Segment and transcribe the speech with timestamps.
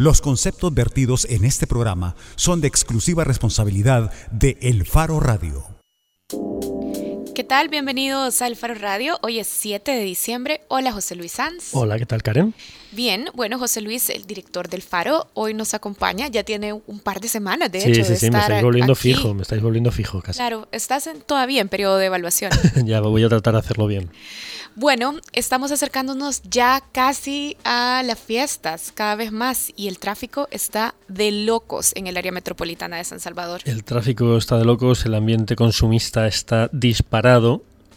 [0.00, 5.79] Los conceptos vertidos en este programa son de exclusiva responsabilidad de El Faro Radio.
[7.34, 7.68] ¿Qué tal?
[7.68, 9.18] Bienvenidos al Faro Radio.
[9.22, 10.62] Hoy es 7 de diciembre.
[10.68, 11.70] Hola José Luis Sanz.
[11.72, 12.54] Hola, ¿qué tal Karen?
[12.92, 16.26] Bien, bueno José Luis, el director del Faro, hoy nos acompaña.
[16.26, 18.04] Ya tiene un par de semanas, de sí, hecho.
[18.04, 20.38] Sí, sí, me estáis volviendo fijo, me estáis volviendo fijo casi.
[20.38, 22.50] Claro, estás todavía en periodo de evaluación.
[22.84, 24.10] ya voy a tratar de hacerlo bien.
[24.76, 30.94] Bueno, estamos acercándonos ya casi a las fiestas, cada vez más, y el tráfico está
[31.08, 33.60] de locos en el área metropolitana de San Salvador.
[33.64, 37.19] El tráfico está de locos, el ambiente consumista está disparado.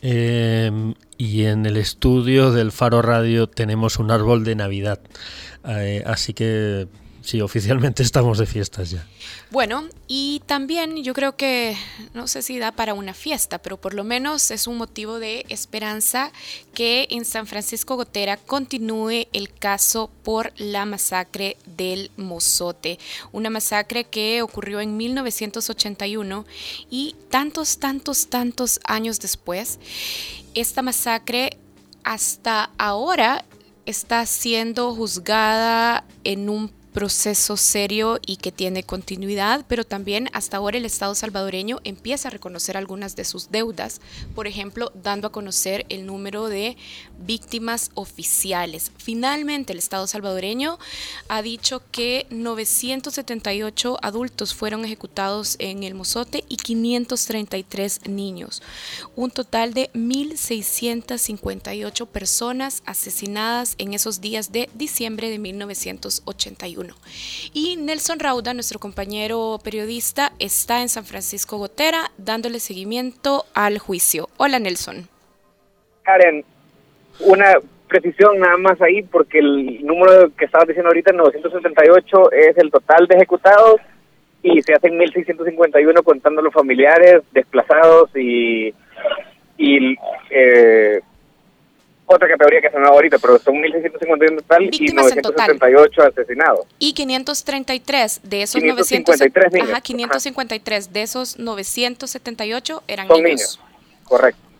[0.01, 4.99] Eh, y en el estudio del Faro Radio tenemos un árbol de Navidad.
[5.65, 6.87] Eh, así que
[7.23, 9.07] sí, oficialmente estamos de fiestas ya.
[9.49, 11.75] Bueno, y también yo creo que,
[12.13, 15.45] no sé si da para una fiesta, pero por lo menos es un motivo de
[15.49, 16.31] esperanza
[16.73, 22.99] que en San Francisco Gotera continúe el caso por la masacre del Mozote,
[23.31, 26.45] una masacre que ocurrió en 1981
[26.89, 29.79] y tantos, tantos, tantos años después,
[30.53, 31.57] esta masacre
[32.03, 33.45] hasta ahora
[33.85, 40.77] está siendo juzgada en un proceso serio y que tiene continuidad, pero también hasta ahora
[40.77, 43.99] el Estado salvadoreño empieza a reconocer algunas de sus deudas,
[44.35, 46.77] por ejemplo, dando a conocer el número de
[47.25, 48.93] víctimas oficiales.
[48.97, 50.79] Finalmente, el Estado salvadoreño
[51.27, 58.61] ha dicho que 978 adultos fueron ejecutados en el Mozote y 533 niños,
[59.15, 66.95] un total de 1.658 personas asesinadas en esos días de diciembre de 1981.
[67.53, 74.29] Y Nelson Rauda, nuestro compañero periodista, está en San Francisco Gotera dándole seguimiento al juicio.
[74.37, 75.07] Hola Nelson.
[76.03, 76.43] Karen,
[77.19, 77.55] una
[77.87, 83.07] precisión nada más ahí, porque el número que estabas diciendo ahorita, 978, es el total
[83.07, 83.81] de ejecutados
[84.41, 88.73] y se hacen 1.651 contando los familiares desplazados y,
[89.57, 89.95] y
[90.29, 91.01] eh,
[92.05, 96.65] otra categoría que se me ahorita, pero son 1.651 en total y 978 asesinados.
[96.79, 99.69] Y 533 de esos 553 niños.
[99.69, 103.59] Ajá, 553 de esos 978 eran son niños.
[104.03, 104.52] Correcto.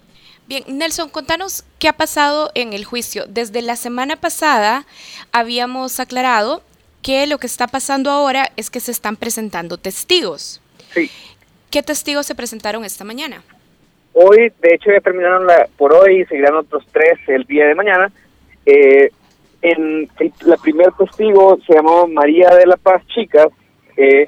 [0.47, 3.25] Bien, Nelson, contanos qué ha pasado en el juicio.
[3.27, 4.85] Desde la semana pasada
[5.31, 6.61] habíamos aclarado
[7.01, 10.61] que lo que está pasando ahora es que se están presentando testigos.
[10.93, 11.09] Sí.
[11.71, 13.41] ¿Qué testigos se presentaron esta mañana?
[14.13, 17.75] Hoy, de hecho, ya terminaron la, por hoy y seguirán otros tres el día de
[17.75, 18.11] mañana.
[18.65, 19.09] Eh,
[19.61, 20.09] en
[20.45, 23.47] la primer testigo se llamaba María de la Paz Chicas
[23.97, 24.27] eh,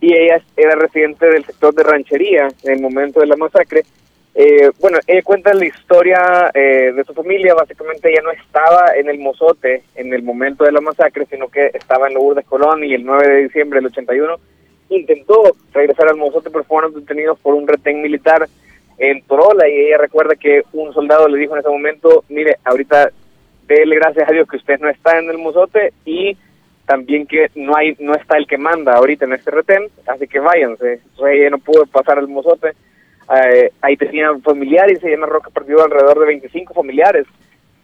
[0.00, 3.84] y ella era residente del sector de ranchería en el momento de la masacre.
[4.38, 7.54] Eh, bueno, ella cuenta la historia de su familia.
[7.54, 11.70] Básicamente, ella no estaba en el Mozote en el momento de la masacre, sino que
[11.72, 14.36] estaba en Lourdes Colón y el 9 de diciembre del 81
[14.88, 18.48] intentó regresar al Mozote, pero fueron detenidos por un retén militar
[18.98, 23.10] en Torola y ella recuerda que un soldado le dijo en ese momento, mire, ahorita
[23.66, 26.36] déle gracias a Dios que usted no está en el mozote y
[26.86, 30.38] también que no hay no está el que manda ahorita en este retén, así que
[30.38, 30.94] váyanse.
[30.94, 32.72] Entonces ella no pudo pasar el mozote.
[33.34, 37.26] Eh, ahí tenían familiares, ella me Roca perdió alrededor de 25 familiares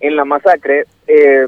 [0.01, 0.85] en la masacre.
[1.07, 1.47] Eh,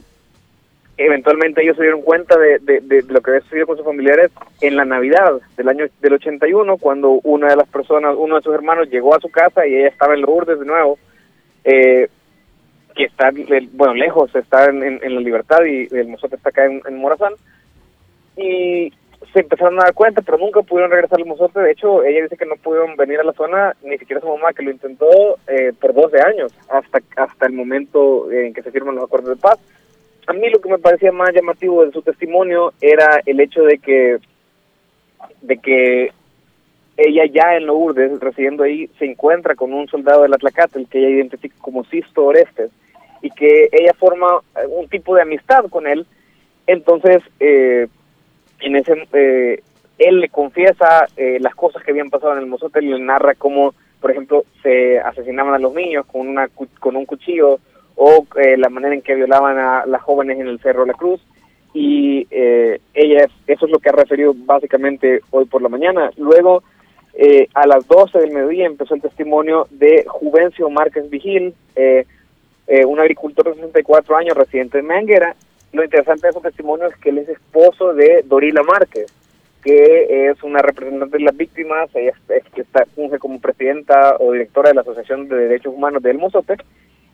[0.96, 4.76] eventualmente ellos se dieron cuenta de, de, lo que había sucedido con sus familiares en
[4.76, 8.88] la Navidad del año del 81, cuando una de las personas, uno de sus hermanos
[8.90, 10.98] llegó a su casa y ella estaba en Lourdes de nuevo,
[11.64, 12.08] eh,
[12.94, 13.30] que está,
[13.72, 17.32] bueno, lejos, está en, la libertad y el mozote está acá en, Morazán,
[18.36, 18.92] y
[19.34, 22.36] se empezaron a dar cuenta, pero nunca pudieron regresar al mozote, de hecho, ella dice
[22.36, 25.06] que no pudieron venir a la zona, ni siquiera su mamá, que lo intentó
[25.48, 29.42] eh, por 12 años, hasta, hasta el momento en que se firman los acuerdos de
[29.42, 29.58] paz,
[30.28, 33.78] a mí lo que me parecía más llamativo de su testimonio era el hecho de
[33.78, 34.18] que
[35.42, 36.12] de que
[36.96, 40.38] ella ya en Lourdes, residiendo ahí, se encuentra con un soldado de la
[40.74, 42.70] el que ella identifica como Sisto Orestes,
[43.24, 46.06] y que ella forma un tipo de amistad con él.
[46.66, 47.88] Entonces, eh,
[48.66, 49.62] en ese, eh,
[49.98, 53.74] él le confiesa eh, las cosas que habían pasado en el mozote, le narra cómo,
[54.00, 56.48] por ejemplo, se asesinaban a los niños con, una,
[56.80, 57.58] con un cuchillo,
[57.96, 61.20] o eh, la manera en que violaban a las jóvenes en el Cerro La Cruz
[61.72, 66.10] y eh, ella eso es lo que ha referido básicamente hoy por la mañana.
[66.16, 66.62] Luego
[67.14, 71.54] eh, a las 12 del mediodía empezó el testimonio de Juvencio Márquez Vigil,
[72.86, 75.34] un agricultor de 64 años residente de Manguera.
[75.74, 79.12] Lo interesante de su testimonio es que él es esposo de Dorila Márquez,
[79.60, 82.12] que es una representante de las víctimas, ella
[82.54, 86.58] está, funge como presidenta o directora de la Asociación de Derechos Humanos del Mozote,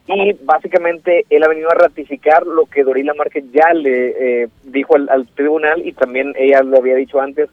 [0.09, 4.95] y básicamente él ha venido a ratificar lo que Dorila Márquez ya le eh, dijo
[4.95, 7.49] al, tribunal y también ella lo había dicho antes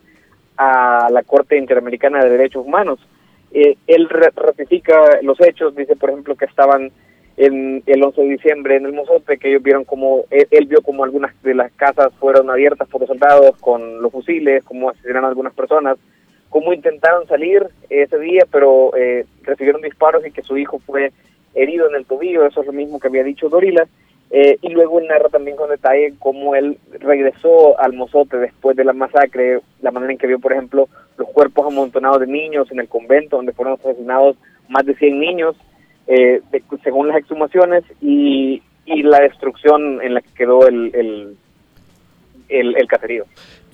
[0.57, 2.99] a la Corte Interamericana de Derechos Humanos.
[3.53, 6.91] Eh, él ratifica los hechos, dice por ejemplo que estaban
[7.37, 11.03] en el 11 de diciembre en el Mozote, que ellos vieron como, él, vio como
[11.03, 15.53] algunas de las casas fueron abiertas por los soldados con los fusiles, como asesinaron algunas
[15.53, 15.97] personas,
[16.49, 21.11] cómo intentaron salir ese día, pero eh, recibieron disparos y que su hijo fue
[21.53, 23.87] herido en el tobillo, eso es lo mismo que había dicho Dorila,
[24.31, 28.93] eh, y luego narra también con detalle cómo él regresó al Mozote después de la
[28.93, 32.89] masacre, la manera en que vio, por ejemplo, los cuerpos amontonados de niños en el
[32.89, 34.37] convento donde fueron asesinados
[34.69, 35.55] más de 100 niños,
[36.07, 36.41] eh,
[36.83, 40.91] según las exhumaciones, y, y, la destrucción en la que quedó el,
[42.49, 43.25] el, el caserío.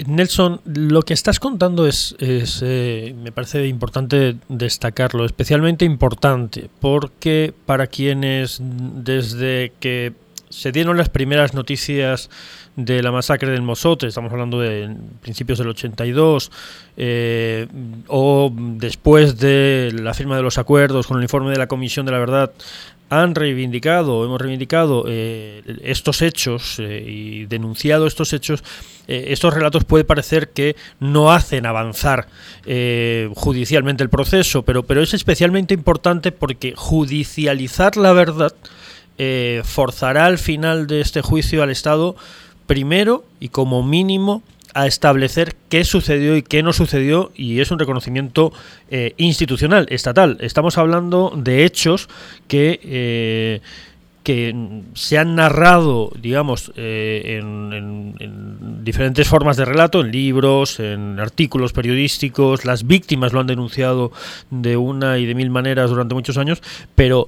[0.08, 7.88] Nelson, lo que estás contando es, eh, me parece importante destacarlo, especialmente importante, porque para
[7.88, 10.14] quienes desde que
[10.54, 12.30] se dieron las primeras noticias
[12.76, 16.52] de la masacre del Mozote, estamos hablando de principios del 82,
[16.96, 17.68] eh,
[18.08, 22.12] o después de la firma de los acuerdos con el informe de la Comisión de
[22.12, 22.54] la Verdad
[23.22, 28.64] han reivindicado, hemos reivindicado eh, estos hechos eh, y denunciado estos hechos,
[29.08, 32.28] eh, estos relatos puede parecer que no hacen avanzar
[33.36, 38.54] judicialmente el proceso, pero, pero es especialmente importante porque judicializar la verdad
[39.64, 42.16] forzará al final de este juicio al Estado
[42.66, 44.42] primero y como mínimo
[44.74, 48.54] a establecer qué sucedió y qué no sucedió y es un reconocimiento
[48.90, 50.38] eh, institucional, estatal.
[50.42, 52.10] Estamos hablando de hechos
[52.48, 52.80] que...
[52.84, 53.62] Eh,
[54.24, 54.56] que
[54.94, 58.16] se han narrado, digamos, eh, en,
[58.82, 64.14] diferentes formas de relato, en libros, en artículos periodísticos, las víctimas lo han denunciado
[64.50, 66.64] de una y de mil maneras durante muchos años,
[66.96, 67.28] pero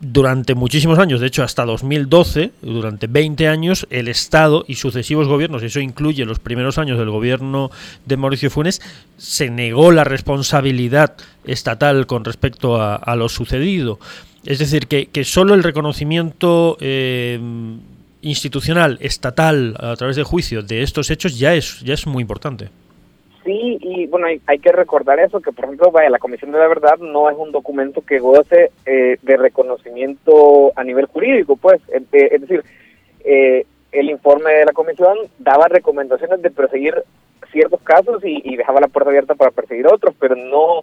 [0.00, 5.62] durante muchísimos años, de hecho hasta 2012, durante 20 años, el Estado y sucesivos gobiernos,
[5.62, 7.70] eso incluye los primeros años del gobierno
[8.06, 8.80] de Mauricio Funes,
[9.18, 13.98] se negó la responsabilidad estatal con respecto a, lo sucedido.
[14.46, 17.38] Es decir, que, que solo el reconocimiento eh,
[18.22, 22.70] institucional, estatal, a través de juicio de estos hechos ya es, ya es muy importante.
[23.50, 26.68] Sí, y bueno, hay, que recordar eso, que por ejemplo, vaya, la Comisión de la
[26.68, 32.00] Verdad no es un documento que goce eh, de reconocimiento a nivel jurídico, pues, eh,
[32.12, 32.62] eh, es decir,
[33.90, 36.94] el informe de la Comisión daba recomendaciones de perseguir
[37.50, 40.82] ciertos casos y, dejaba la puerta abierta para perseguir otros, pero no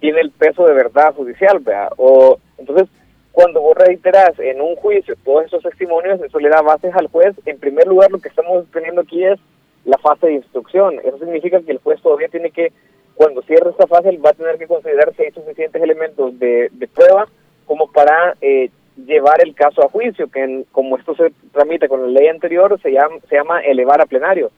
[0.00, 1.88] tiene el peso de verdad judicial, ¿vea?
[1.98, 2.88] O, entonces,
[3.30, 7.36] cuando vos reiteras en un juicio todos esos testimonios, eso le da bases al juez.
[7.46, 9.38] En primer lugar, lo que estamos teniendo aquí es
[9.88, 11.00] la fase de instrucción.
[11.02, 12.72] Eso significa que el juez todavía tiene que,
[13.14, 17.26] cuando cierre esta fase, va a tener que considerar si hay suficientes elementos de, prueba
[17.66, 18.70] como para eh,
[19.06, 22.92] llevar el caso a juicio, que como esto se tramita con la ley anterior, se
[22.92, 24.50] llama, se llama elevar a plenario.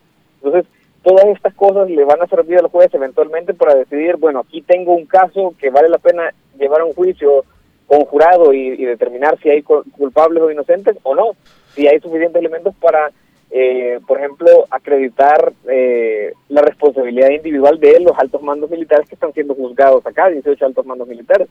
[0.42, 0.70] Entonces,
[1.02, 4.94] todas estas cosas le van a servir al juez eventualmente para decidir, bueno, aquí tengo
[4.94, 7.44] un caso que vale la pena llevar a un juicio
[7.86, 11.32] con jurado y, y determinar si hay culpables o inocentes o no,
[11.74, 13.10] si hay suficientes elementos para
[13.52, 19.32] eh, por ejemplo, acreditar eh, la responsabilidad individual de los altos mandos militares que están
[19.32, 21.48] siendo juzgados acá, 18 altos mandos militares.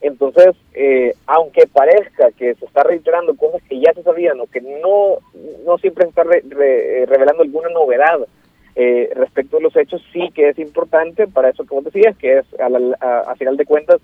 [0.00, 4.60] Entonces, eh, aunque parezca que se está reiterando cosas que ya se sabían o que
[4.60, 5.18] no,
[5.66, 8.20] no siempre se está revelando alguna novedad
[9.14, 13.34] respecto a los hechos, sí que es importante para eso vos decías, que es a
[13.36, 14.00] final de cuentas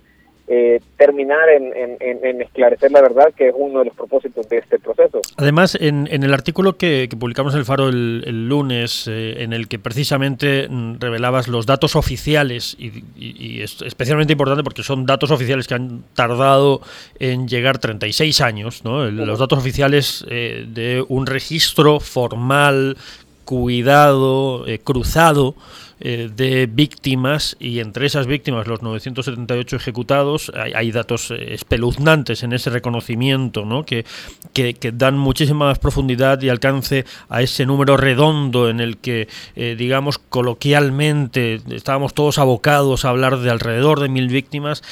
[0.53, 5.21] eh, terminar en, esclarecer la verdad, que es uno de los propósitos de este proceso.
[5.37, 9.79] Además, en, el artículo que, publicamos en el Faro el, lunes, eh, en el que
[9.79, 15.75] precisamente mm, revelabas los datos oficiales, y, es especialmente importante porque son datos oficiales que
[15.75, 16.81] han tardado
[17.21, 19.09] en llegar 36 años, ¿no?
[19.09, 22.97] los datos oficiales eh, de un registro formal,
[23.45, 25.55] cuidado, cruzado,
[26.03, 32.55] eh, de víctimas y entre esas víctimas los 978 ejecutados hay, datos eh, espeluznantes en
[32.55, 33.85] ese reconocimiento ¿no?
[33.85, 34.07] que,
[34.55, 39.77] que, dan muchísima más profundidad y alcance a ese número redondo en el que eh,
[39.77, 44.83] digamos coloquialmente estábamos todos abocados a hablar de alrededor de mil víctimas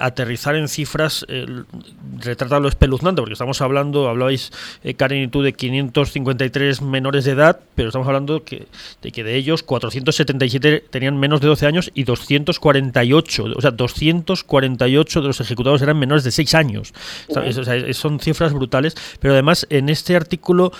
[0.00, 1.26] aterrizar en cifras
[2.20, 4.50] retrata lo espeluznante porque estamos hablando hablabais
[4.96, 8.42] Karen y tú de 553 menores de edad pero estamos hablando
[9.02, 9.62] de que de ellos
[10.58, 15.98] 477 tenían menos de 12 años y 248, o sea, 248 de los ejecutados eran
[15.98, 16.94] menores de 6 años.
[17.92, 20.72] son cifras brutales, pero además en este artículo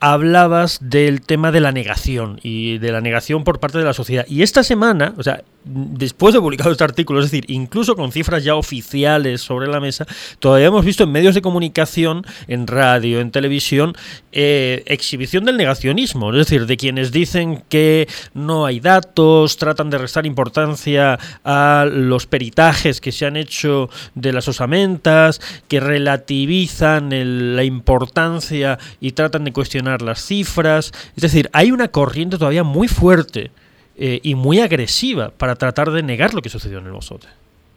[0.00, 4.24] hablabas del tema de la negación y de la negación por parte de la sociedad.
[4.28, 8.42] Y esta semana, o sea, después de publicado este artículo, es decir, incluso con cifras
[8.44, 10.06] ya oficiales sobre la mesa,
[10.38, 13.94] todavía hemos visto en medios de comunicación, en radio, en televisión,
[14.32, 19.98] eh, exhibición del negacionismo, es decir, de quienes dicen que no hay datos, tratan de
[19.98, 27.10] restar importancia a los peritajes que se han hecho de las osamentas, que relativizan
[27.56, 30.92] la importancia y tratan de cuestionar las cifras.
[31.16, 33.50] Es decir, hay una corriente todavía muy fuerte
[33.96, 37.26] eh, y muy agresiva para tratar de negar lo que sucedió en el Mozote.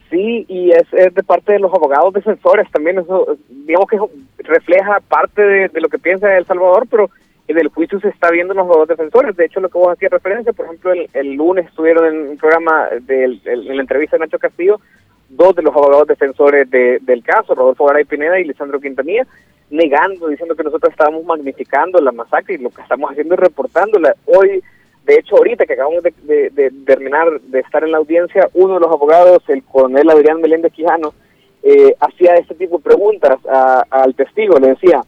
[0.10, 3.98] Sí, y es, de parte de los abogados defensores también, eso digamos que
[4.43, 7.10] refleja parte de, lo que piensa El Salvador, pero
[7.48, 9.36] en el juicio se está viendo en los abogados defensores.
[9.36, 12.89] De hecho, lo que vos hacías referencia, por ejemplo, el, lunes estuvieron en un programa,
[13.01, 14.79] de, en la entrevista de Nacho Castillo,
[15.29, 19.25] dos de los abogados defensores del caso, Rodolfo Garay Pineda y Lisandro Quintanilla,
[19.72, 24.15] negando, diciendo que nosotros estábamos magnificando la masacre y lo que estamos haciendo es reportándola.
[24.25, 24.62] Hoy
[25.05, 28.91] de hecho, ahorita que acabamos de, terminar de estar en la audiencia, uno de los
[28.91, 31.13] abogados, el coronel Adrián Meléndez Quijano,
[31.62, 33.38] eh, hacía este tipo de preguntas
[33.89, 34.57] al testigo.
[34.60, 35.01] Le decía,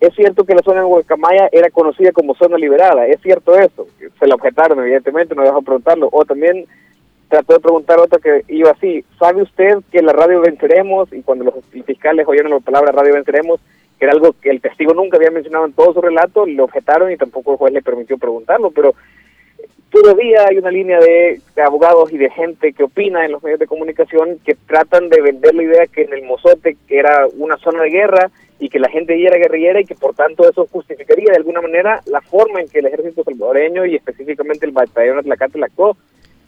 [0.00, 3.06] ¿es cierto que la zona de Guacamaya era conocida como zona liberada?
[3.06, 3.88] ¿Es cierto eso?
[4.18, 6.08] Se lo objetaron, evidentemente, no dejó preguntarlo.
[6.12, 6.66] O también
[7.28, 11.12] trató de preguntar otra que iba así, ¿sabe usted que la radio venceremos?
[11.12, 13.58] Y cuando los fiscales oyeron la palabra radio venceremos,
[13.98, 17.10] que era algo que el testigo nunca había mencionado en todo su relato, le objetaron
[17.10, 18.94] y tampoco el juez le permitió preguntarlo, pero
[19.92, 23.66] todavía hay una línea de, abogados y de gente que opina en los medios de
[23.66, 27.90] comunicación que tratan de vender la idea que en el Mozote era una zona de
[27.90, 31.36] guerra y que la gente allí era guerrillera y que por tanto eso justificaría de
[31.36, 35.66] alguna manera la forma en que el ejército salvadoreño y específicamente el batallón Atlacate la
[35.66, 35.96] actuó,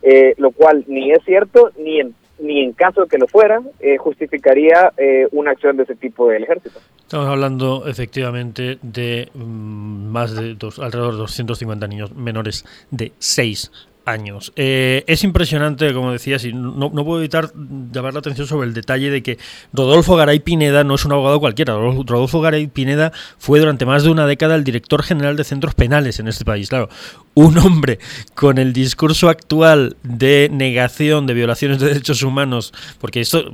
[0.02, 3.62] eh, lo cual ni es cierto ni en ni en caso de que lo fuera,
[3.80, 6.80] eh, justificaría eh, una acción de ese tipo del ejército.
[6.98, 13.70] Estamos hablando efectivamente de mm, más de dos, alrededor de 250 niños menores de 6
[14.04, 14.52] años.
[14.56, 17.50] Eh, es impresionante, como decías, y no, puedo evitar
[17.92, 19.38] llamar la atención sobre el detalle de que
[19.72, 21.74] Rodolfo Garay Pineda no es un abogado cualquiera.
[21.74, 26.18] Rodolfo Garay Pineda fue durante más de una década el director general de centros penales
[26.18, 26.68] en este país.
[26.68, 26.88] Claro,
[27.34, 27.98] un hombre
[28.34, 33.44] con el discurso actual de negación de violaciones de derechos humanos, porque esto,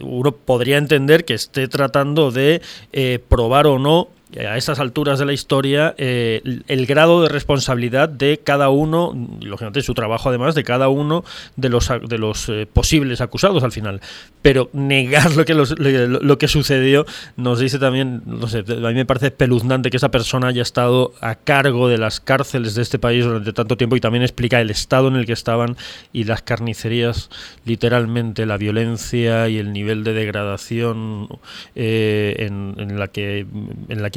[0.00, 5.24] uno podría entender que esté tratando de eh, probar o no a estas alturas de
[5.24, 10.64] la historia eh, el, grado de responsabilidad de cada uno, lógicamente su trabajo además, de
[10.64, 14.00] cada uno de los, de los eh, posibles acusados al final.
[14.42, 17.06] Pero negar lo que, lo, que sucedió
[17.36, 21.12] nos dice también, no sé, a mí me parece espeluznante que esa persona haya estado
[21.20, 24.70] a cargo de las cárceles de este país durante tanto tiempo y también explica el
[24.70, 25.76] estado en el que estaban
[26.12, 27.30] y las carnicerías,
[27.64, 31.28] literalmente, la violencia y el nivel de degradación
[31.74, 33.46] eh, en, la que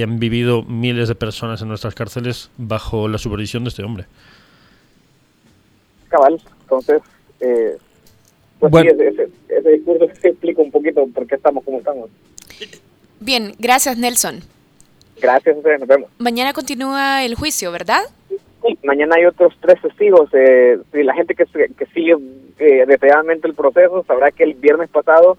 [0.04, 4.06] han vivido miles de personas en nuestras cárceles bajo la supervisión de este hombre.
[6.10, 7.02] Cabal, entonces,
[7.40, 7.78] eh,
[8.60, 12.10] pues ese, ese, discurso explica un poquito por qué estamos como estamos.
[13.20, 14.42] Bien, gracias Nelson.
[15.22, 16.10] Gracias, nos vemos.
[16.18, 18.02] Mañana continúa el juicio, ¿verdad?
[18.30, 20.30] Sí, mañana hay otros tres testigos.
[20.34, 22.16] Eh, la gente que, que sigue
[22.60, 25.38] eh, detalladamente el proceso sabrá que el viernes pasado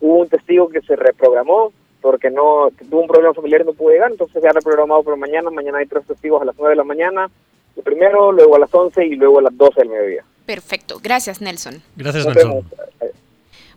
[0.00, 1.72] hubo un testigo que se reprogramó,
[2.02, 5.16] porque no tuvo un problema familiar y no pudo llegar, entonces se ha reprogramado para
[5.16, 7.30] mañana, mañana hay tres testigos a las 9 de la mañana,
[7.76, 10.24] el primero, luego a las 11 y luego a las 12 del mediodía.
[10.44, 11.82] Perfecto, gracias Nelson.
[11.96, 12.64] Gracias Nelson.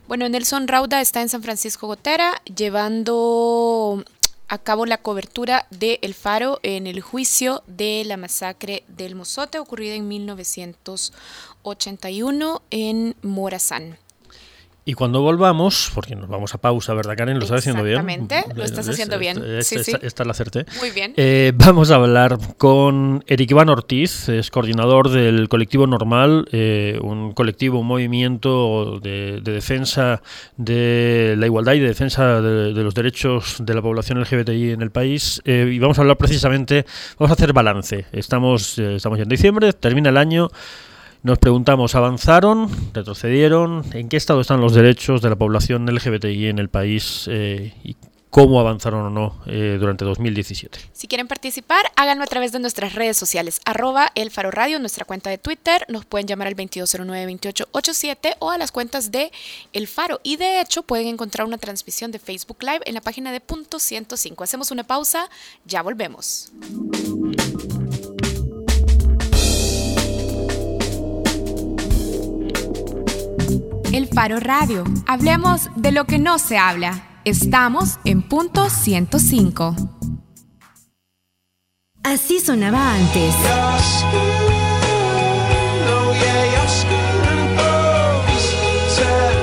[0.08, 4.04] Bueno, Nelson Rauda está en San Francisco Gotera llevando
[4.48, 9.58] a cabo la cobertura de El Faro en el juicio de la masacre del Mozote
[9.58, 13.98] ocurrida en 1981 en Morazán.
[14.88, 17.38] Y cuando volvamos, porque nos vamos a pausa, ¿verdad, Karen?
[17.38, 18.08] ¿Lo estás haciendo bien?
[18.08, 19.42] Exactamente, lo estás haciendo bien.
[19.64, 19.92] sí, sí.
[20.00, 20.64] Esta, la acerté.
[20.78, 21.12] Muy bien.
[21.16, 27.32] Eh, vamos a hablar con Eric Iván Ortiz, es coordinador del colectivo Normal, eh, un
[27.32, 30.22] colectivo, un movimiento de, defensa
[30.56, 34.92] de la igualdad y de defensa de, los derechos de la población LGBTI en el
[34.92, 35.42] país.
[35.44, 36.86] Eh, y vamos a hablar precisamente,
[37.18, 38.06] vamos a hacer balance.
[38.12, 40.48] Estamos, estamos en diciembre, termina el año.
[41.22, 42.68] Nos preguntamos, ¿avanzaron?
[42.92, 43.84] ¿Retrocedieron?
[43.92, 47.28] ¿En qué estado están los derechos de la población LGBTI en el país?
[47.30, 47.96] Eh, y
[48.36, 50.78] cómo avanzaron o no eh, durante 2017.
[50.92, 55.30] Si quieren participar, háganlo a través de nuestras redes sociales, arroba el Radio, nuestra cuenta
[55.30, 59.32] de Twitter, nos pueden llamar al 2209-2887 o a las cuentas de
[59.72, 60.20] El Faro.
[60.22, 63.78] Y de hecho pueden encontrar una transmisión de Facebook Live en la página de Punto
[63.78, 64.44] 105.
[64.44, 65.30] Hacemos una pausa,
[65.64, 66.52] ya volvemos.
[73.96, 74.84] El Faro Radio.
[75.06, 77.22] Hablemos de lo que no se habla.
[77.24, 79.74] Estamos en punto 105.
[82.02, 83.34] Así sonaba antes.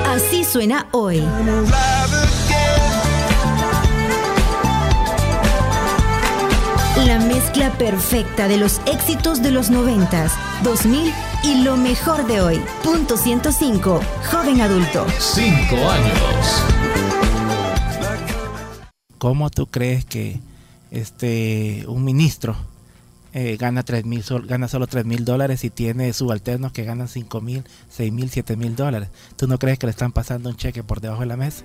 [0.06, 1.20] Así suena hoy.
[6.96, 10.28] La mezcla perfecta de los éxitos de los 90,
[10.62, 12.60] 2000 y lo mejor de hoy.
[12.84, 15.04] Punto 105, joven adulto.
[15.18, 16.64] Cinco años.
[19.18, 20.38] ¿Cómo tú crees que
[20.92, 22.54] este un ministro
[23.32, 27.40] eh, gana tres mil gana solo 3 mil dólares y tiene subalternos que ganan 5
[27.40, 29.08] mil, 6 mil, 7 mil dólares?
[29.34, 31.64] ¿Tú no crees que le están pasando un cheque por debajo de la mesa?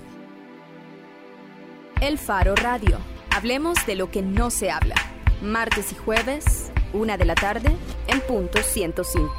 [2.00, 2.98] El Faro Radio.
[3.30, 4.96] Hablemos de lo que no se habla.
[5.42, 7.74] Martes y jueves, una de la tarde,
[8.08, 9.32] en punto 105.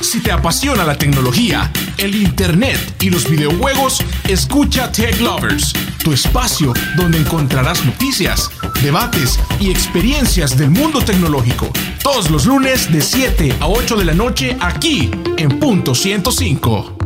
[0.00, 6.72] Si te apasiona la tecnología, el internet y los videojuegos, escucha Tech Lovers, tu espacio
[6.96, 8.50] donde encontrarás noticias,
[8.82, 11.70] debates y experiencias del mundo tecnológico.
[12.02, 16.97] Todos los lunes de 7 a 8 de la noche aquí en punto 105.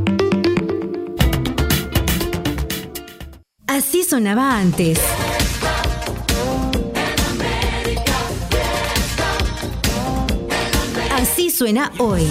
[4.12, 4.98] Sonaba antes.
[11.16, 12.28] Así suena hoy.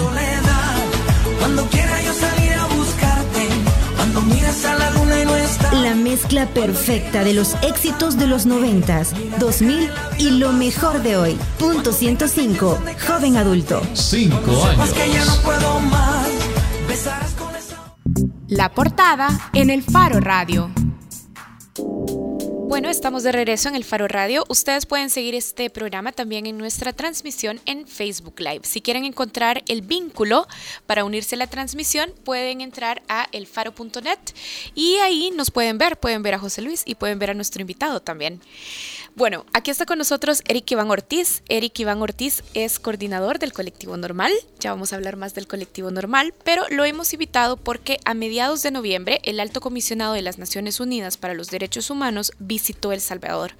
[1.40, 3.48] Cuando quiera yo salir a buscarte,
[3.96, 5.72] cuando miras a la luna y no está.
[5.72, 9.02] La mezcla perfecta de los éxitos de los 90,
[9.40, 11.36] 2000 y lo mejor de hoy.
[11.58, 13.82] Punto 105, joven adulto.
[13.94, 14.88] Cinco años.
[18.46, 20.70] La portada en el Faro Radio.
[22.64, 24.44] Bueno, estamos de regreso en el Faro Radio.
[24.48, 28.60] Ustedes pueden seguir este programa también en nuestra transmisión en Facebook Live.
[28.62, 30.46] Si quieren encontrar el vínculo
[30.86, 34.18] para unirse a la transmisión, pueden entrar a elfaro.net
[34.74, 35.98] y ahí nos pueden ver.
[35.98, 38.40] Pueden ver a José Luis y pueden ver a nuestro invitado también.
[39.14, 41.42] Bueno, aquí está con nosotros Eric Iván Ortiz.
[41.50, 44.32] Eric Iván Ortiz es coordinador del colectivo Normal.
[44.58, 48.62] Ya vamos a hablar más del colectivo Normal, pero lo hemos invitado porque a mediados
[48.62, 53.02] de noviembre el alto comisionado de las Naciones Unidas para los Derechos Humanos visitó El
[53.02, 53.52] Salvador.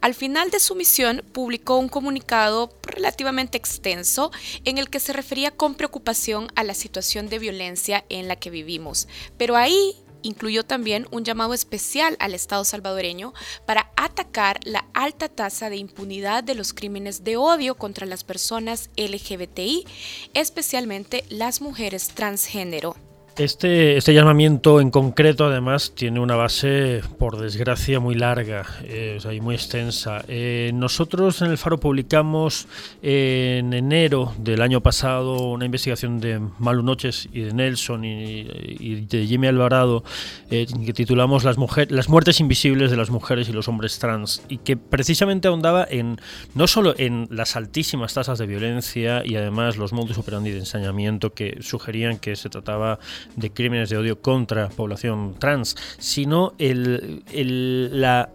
[0.00, 4.30] Al final de su misión publicó un comunicado relativamente extenso
[4.64, 8.50] en el que se refería con preocupación a la situación de violencia en la que
[8.50, 9.08] vivimos.
[9.38, 13.32] Pero ahí incluyó también un llamado especial al Estado salvadoreño
[13.66, 18.90] para atacar la alta tasa de impunidad de los crímenes de odio contra las personas
[18.96, 19.86] LGBTI,
[20.34, 22.96] especialmente las mujeres transgénero.
[23.36, 29.20] Este, este llamamiento en concreto, además, tiene una base, por desgracia, muy larga eh, o
[29.20, 30.24] sea, y muy extensa.
[30.28, 32.68] Eh, nosotros en el Faro publicamos
[33.02, 38.46] en enero del año pasado una investigación de Malu Noches y de Nelson y,
[38.78, 40.04] y de Jimmy Alvarado
[40.50, 44.42] eh, que titulamos las, mujer, las muertes invisibles de las mujeres y los hombres trans
[44.48, 46.20] y que precisamente ahondaba en
[46.54, 51.34] no solo en las altísimas tasas de violencia y además los modus operandi de ensañamiento
[51.34, 53.00] que sugerían que se trataba
[53.36, 58.30] de crímenes de odio contra población trans, sino el, el, la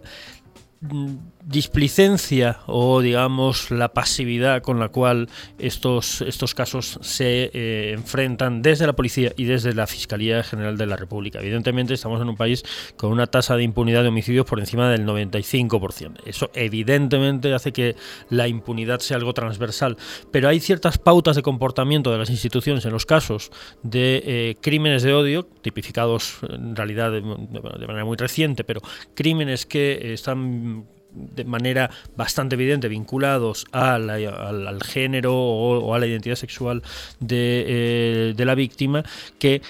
[1.42, 8.86] displicencia o digamos la pasividad con la cual estos, estos casos se eh, enfrentan desde
[8.86, 11.40] la policía y desde la Fiscalía General de la República.
[11.40, 12.62] Evidentemente estamos en un país
[12.96, 16.18] con una tasa de impunidad de homicidios por encima del 95%.
[16.26, 17.96] Eso evidentemente hace que
[18.28, 19.96] la impunidad sea algo transversal,
[20.30, 23.50] pero hay ciertas pautas de comportamiento de las instituciones en los casos
[23.82, 28.80] de eh, crímenes de odio, tipificados en realidad de, de manera muy reciente, pero
[29.14, 36.36] crímenes que están de manera bastante evidente vinculados al, al, género o, a la identidad
[36.36, 36.82] sexual
[37.18, 39.04] de, eh, de la víctima
[39.38, 39.62] que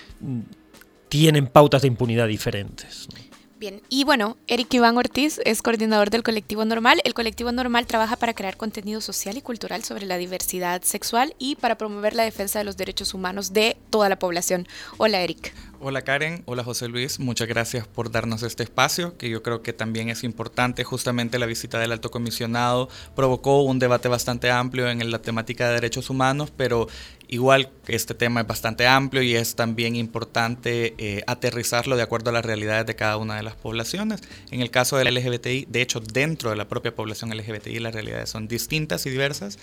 [1.08, 3.08] tienen pautas de impunidad diferentes.
[3.60, 7.02] Bien, y bueno, Eric Iván Ortiz es coordinador del colectivo Normal.
[7.04, 11.56] El colectivo Normal trabaja para crear contenido social y cultural sobre la diversidad sexual y
[11.56, 14.66] para promover la defensa de los derechos humanos de toda la población.
[14.96, 15.52] Hola, Eric.
[15.82, 19.72] Hola Karen, hola José Luis, muchas gracias por darnos este espacio, que yo creo que
[19.72, 20.84] también es importante.
[20.84, 25.74] Justamente la visita del alto comisionado provocó un debate bastante amplio en la temática de
[25.76, 26.86] derechos humanos, pero
[27.28, 32.34] igual este tema es bastante amplio y es también importante eh, aterrizarlo de acuerdo a
[32.34, 34.20] las realidades de cada una de las poblaciones.
[34.50, 38.28] En el caso del LGBTI, de hecho, dentro de la propia población LGBTI las realidades
[38.28, 39.58] son distintas y diversas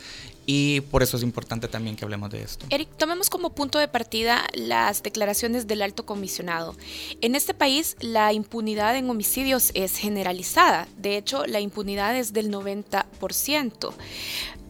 [0.47, 2.65] y por eso es importante también que hablemos de esto.
[2.71, 6.75] Eric, tomemos como punto de partida las declaraciones del alto comisionado.
[7.21, 12.51] En este país la impunidad en homicidios es generalizada, de hecho la impunidad es del
[12.51, 13.93] 90%.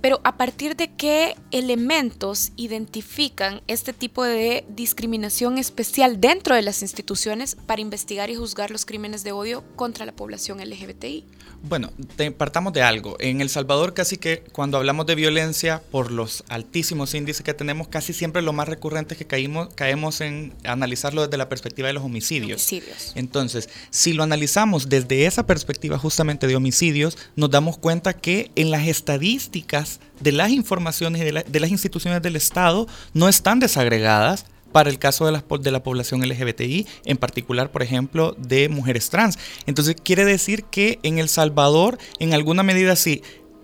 [0.07, 6.81] Pero a partir de qué elementos identifican este tipo de discriminación especial dentro de las
[6.81, 11.25] instituciones para investigar y juzgar los crímenes de odio contra la población LGBTI?
[11.63, 11.91] Bueno,
[12.37, 13.17] partamos de algo.
[13.19, 17.89] En El Salvador casi que cuando hablamos de violencia, por los altísimos índices que tenemos,
[17.89, 21.95] casi siempre lo más recurrente es que caímos, caemos en analizarlo desde la perspectiva de
[21.95, 22.61] los homicidios.
[22.61, 23.11] homicidios.
[23.15, 28.71] Entonces, si lo analizamos desde esa perspectiva justamente de homicidios, nos damos cuenta que en
[28.71, 34.89] las estadísticas de las informaciones de, de las instituciones del Estado no están desagregadas para
[34.89, 39.39] el caso de la población LGBTI, en particular, por ejemplo, de mujeres trans.
[39.65, 43.21] Entonces, quiere decir que en El Salvador, en alguna medida, sí,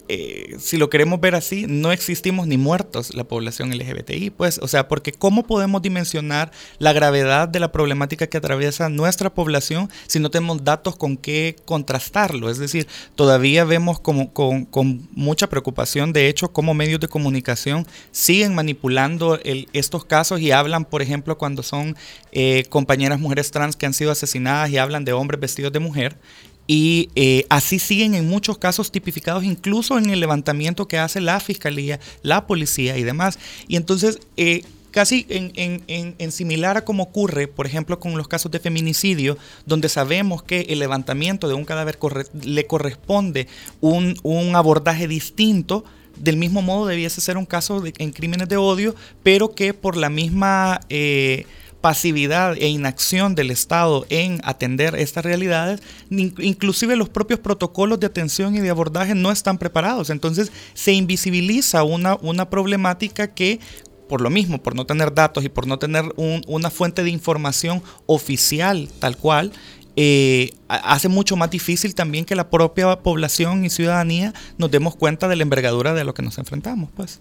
[0.09, 4.67] eh, si lo queremos ver así, no existimos ni muertos la población LGBTI, pues, o
[4.67, 10.19] sea, porque ¿cómo podemos dimensionar la gravedad de la problemática que atraviesa nuestra población si
[10.19, 12.49] no tenemos datos con qué contrastarlo?
[12.49, 18.55] Es decir, todavía vemos como, con, mucha preocupación, de hecho, cómo medios de comunicación siguen
[18.55, 19.39] manipulando
[19.71, 21.95] estos casos y hablan, por ejemplo, cuando son
[22.33, 26.17] eh, compañeras mujeres trans que han sido asesinadas y hablan de hombres vestidos de mujer
[26.67, 31.39] y eh, así siguen en muchos casos tipificados, incluso en el levantamiento que hace la
[31.39, 33.37] fiscalía, la policía y demás.
[33.67, 38.59] Y entonces, eh, casi en, similar a como ocurre, por ejemplo, con los casos de
[38.59, 41.99] feminicidio, donde sabemos que el levantamiento de un cadáver
[42.43, 43.47] le corresponde
[43.81, 45.83] un, abordaje distinto,
[46.15, 49.97] del mismo modo debiese ser un caso de, en crímenes de odio, pero que por
[49.97, 50.79] la misma...
[50.89, 51.45] Eh,
[51.83, 58.55] pasividad e inacción del Estado en atender estas realidades, inclusive los propios protocolos de atención
[58.55, 60.09] y de abordaje no están preparados.
[60.09, 63.59] Entonces se invisibiliza una, una problemática que
[64.07, 67.83] por lo mismo, por no tener datos y por no tener una fuente de información
[68.05, 69.51] oficial tal cual,
[69.97, 75.27] eh, hace mucho más difícil también que la propia población y ciudadanía nos demos cuenta
[75.27, 76.91] de la envergadura de lo que nos enfrentamos.
[76.95, 77.19] Pues.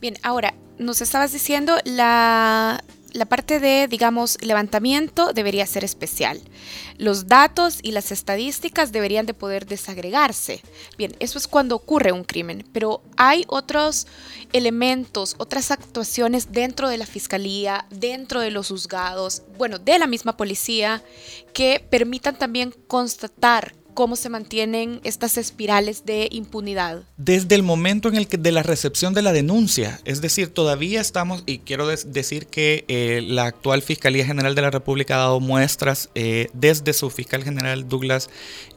[0.00, 6.40] Bien, ahora, nos estabas diciendo la la parte de, digamos, levantamiento debería ser especial.
[6.96, 10.62] Los datos y las estadísticas deberían de poder desagregarse.
[10.98, 14.06] Bien, eso es cuando ocurre un crimen, pero hay otros
[14.52, 20.36] elementos, otras actuaciones dentro de la fiscalía, dentro de los juzgados, bueno, de la misma
[20.36, 21.02] policía,
[21.52, 27.02] que permitan también constatar cómo se mantienen estas espirales de impunidad?
[27.16, 31.00] Desde el momento en el que de la recepción de la denuncia, es decir, todavía
[31.00, 35.40] estamos, y quiero decir que eh, la actual Fiscalía General de la República ha dado
[35.40, 38.30] muestras eh, desde su fiscal general Douglas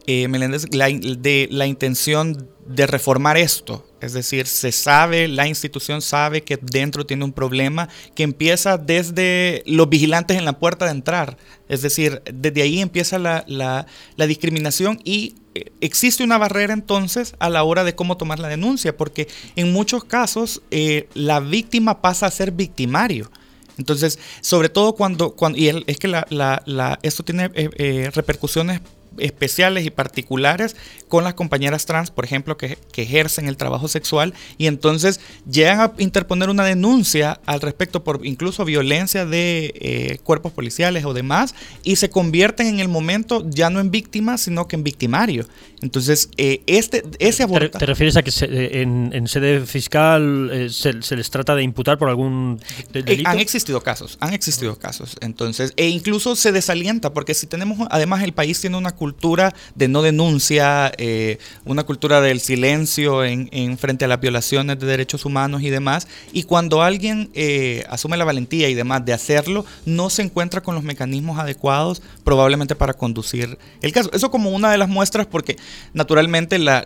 [0.07, 3.85] eh, Meléndez de la intención de reformar esto.
[4.01, 9.63] Es decir, se sabe, la institución sabe que dentro tiene un problema que empieza desde
[9.65, 11.37] los vigilantes en la puerta de entrar.
[11.69, 17.49] Es decir, desde ahí empieza la, la, discriminación y eh, existe una barrera entonces a
[17.49, 22.25] la hora de cómo tomar la denuncia, porque en muchos casos eh, la víctima pasa
[22.25, 23.31] a ser victimario.
[23.77, 28.81] Entonces, sobre todo cuando, cuando y es que la, la, esto tiene eh, repercusiones
[29.17, 30.75] especiales y particulares
[31.07, 35.93] con las compañeras trans, por ejemplo, que, ejercen el trabajo sexual y entonces llegan a
[35.97, 41.97] interponer una denuncia al respecto por incluso violencia de eh, cuerpos policiales o demás y
[41.97, 45.45] se convierten en el momento ya no en víctimas, sino que en victimario.
[45.81, 47.77] Entonces, eh, este, ese aborto...
[47.77, 52.61] ¿Te, refieres a que eh, en, sede fiscal se, les trata de imputar por algún
[52.93, 53.29] delito?
[53.29, 55.17] han existido casos, han existido casos.
[55.19, 59.89] Entonces, e incluso se desalienta, porque si tenemos, además el país tiene una cultura de
[59.89, 65.61] no denuncia, eh, una cultura del silencio en, frente a las violaciones de derechos humanos
[65.61, 66.07] y demás.
[66.31, 70.73] Y cuando alguien eh, asume la valentía y demás de hacerlo, no se encuentra con
[70.73, 74.09] los mecanismos adecuados probablemente para conducir el caso.
[74.13, 75.57] Eso como una de las muestras porque
[75.93, 76.85] naturalmente la,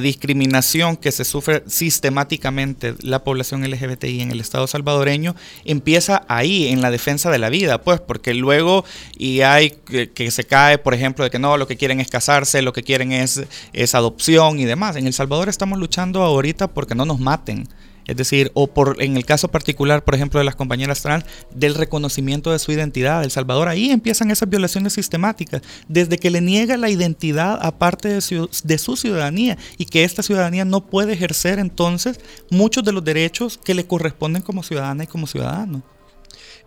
[0.00, 6.80] discriminación que se sufre sistemáticamente la población LGBTI en el Estado salvadoreño empieza ahí, en
[6.80, 8.84] la defensa de la vida, pues porque luego
[9.16, 9.70] y hay
[10.14, 12.82] que se cae, por ejemplo, de que no, lo que quieren es casarse, lo que
[12.82, 14.96] quieren es, es adopción y demás.
[14.96, 17.68] En El Salvador estamos luchando ahorita porque no nos maten.
[18.08, 21.74] Es decir, o por en el caso particular, por ejemplo, de las compañeras trans, del
[21.74, 23.22] reconocimiento de su identidad.
[23.22, 28.08] El Salvador, ahí empiezan esas violaciones sistemáticas, desde que le niega la identidad a parte
[28.08, 32.18] de su, ciudadanía y que esta ciudadanía no puede ejercer entonces
[32.50, 35.82] muchos de los derechos que le corresponden como ciudadana y como ciudadano.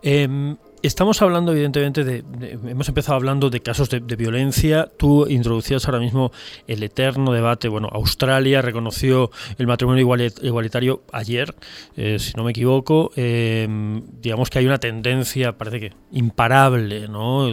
[0.03, 2.23] Eh, Estamos hablando, evidentemente, de,
[2.65, 4.89] hemos empezado hablando de casos de, violencia.
[4.97, 6.31] Tú introducías ahora mismo
[6.65, 7.67] el eterno debate.
[7.67, 10.01] Bueno, Australia reconoció el matrimonio
[10.41, 11.53] igualitario ayer,
[11.97, 13.11] eh, si no me equivoco.
[13.15, 17.47] Em, digamos que hay una tendencia, parece que imparable, ¿no?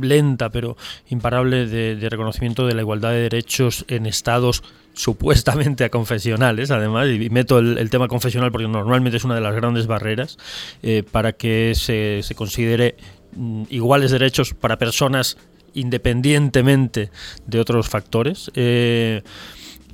[0.00, 0.76] lenta, pero
[1.08, 4.64] imparable de, reconocimiento de la igualdad de derechos en estados
[5.00, 9.54] supuestamente a confesionales, además, y meto el, tema confesional porque normalmente es una de las
[9.54, 10.36] grandes barreras
[10.82, 12.96] eh, para que se, considere
[13.34, 15.38] mm, iguales derechos para personas
[15.72, 17.10] independientemente
[17.46, 18.50] de otros factores.
[18.54, 19.22] Eh,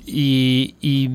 [0.05, 1.09] y,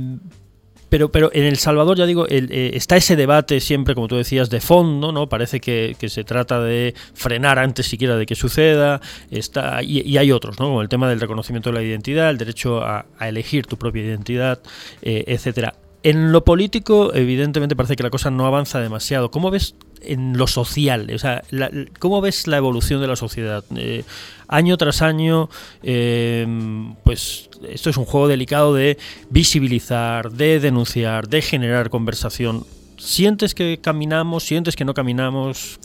[0.93, 4.51] pero, pero en El Salvador, ya digo, eh, está ese debate siempre, como tú decías,
[4.51, 5.27] de fondo, ¿no?
[5.27, 9.01] Parece que, se trata de frenar antes siquiera de que suceda,
[9.31, 10.67] está, y, hay otros, ¿no?
[10.67, 14.61] Como el tema del reconocimiento de la identidad, el derecho a, elegir tu propia identidad,
[15.01, 15.77] eh, etcétera.
[16.03, 19.31] En lo político, evidentemente, parece que la cosa no avanza demasiado.
[19.31, 21.11] ¿Cómo ves en lo social?
[21.15, 21.43] O sea,
[22.01, 23.65] ¿cómo ves la evolución de la sociedad?
[23.77, 24.05] Eh,
[24.49, 25.49] año tras año,
[25.83, 26.47] eh,
[27.03, 28.99] pues esto es un juego delicado de
[29.31, 32.65] visibilizar, de denunciar, de generar conversación.
[32.99, 34.45] ¿Sientes que caminamos?
[34.45, 35.79] ¿Sientes que no caminamos?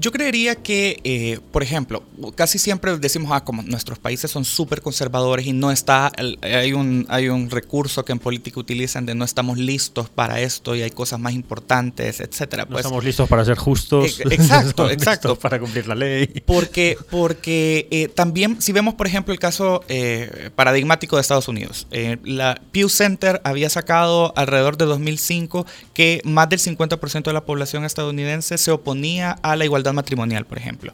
[0.00, 2.04] Yo creería que, eh, por ejemplo,
[2.36, 7.04] casi siempre decimos, ah, como nuestros países son súper conservadores y no está, hay un,
[7.08, 10.92] hay un recurso que en política utilizan de no estamos listos para esto y hay
[10.92, 12.62] cosas más importantes, etcétera.
[12.62, 14.20] No pues estamos listos para ser justos.
[14.20, 15.36] exacto, exacto.
[15.36, 16.28] Para cumplir la ley.
[16.46, 21.88] Porque, porque eh, también, si vemos, por ejemplo, el caso eh, paradigmático de Estados Unidos,
[22.22, 27.84] la Pew Center había sacado alrededor de 2005 que más del 50% de la población
[27.84, 30.92] estadounidense se oponía a la igualdad matrimonial, por ejemplo.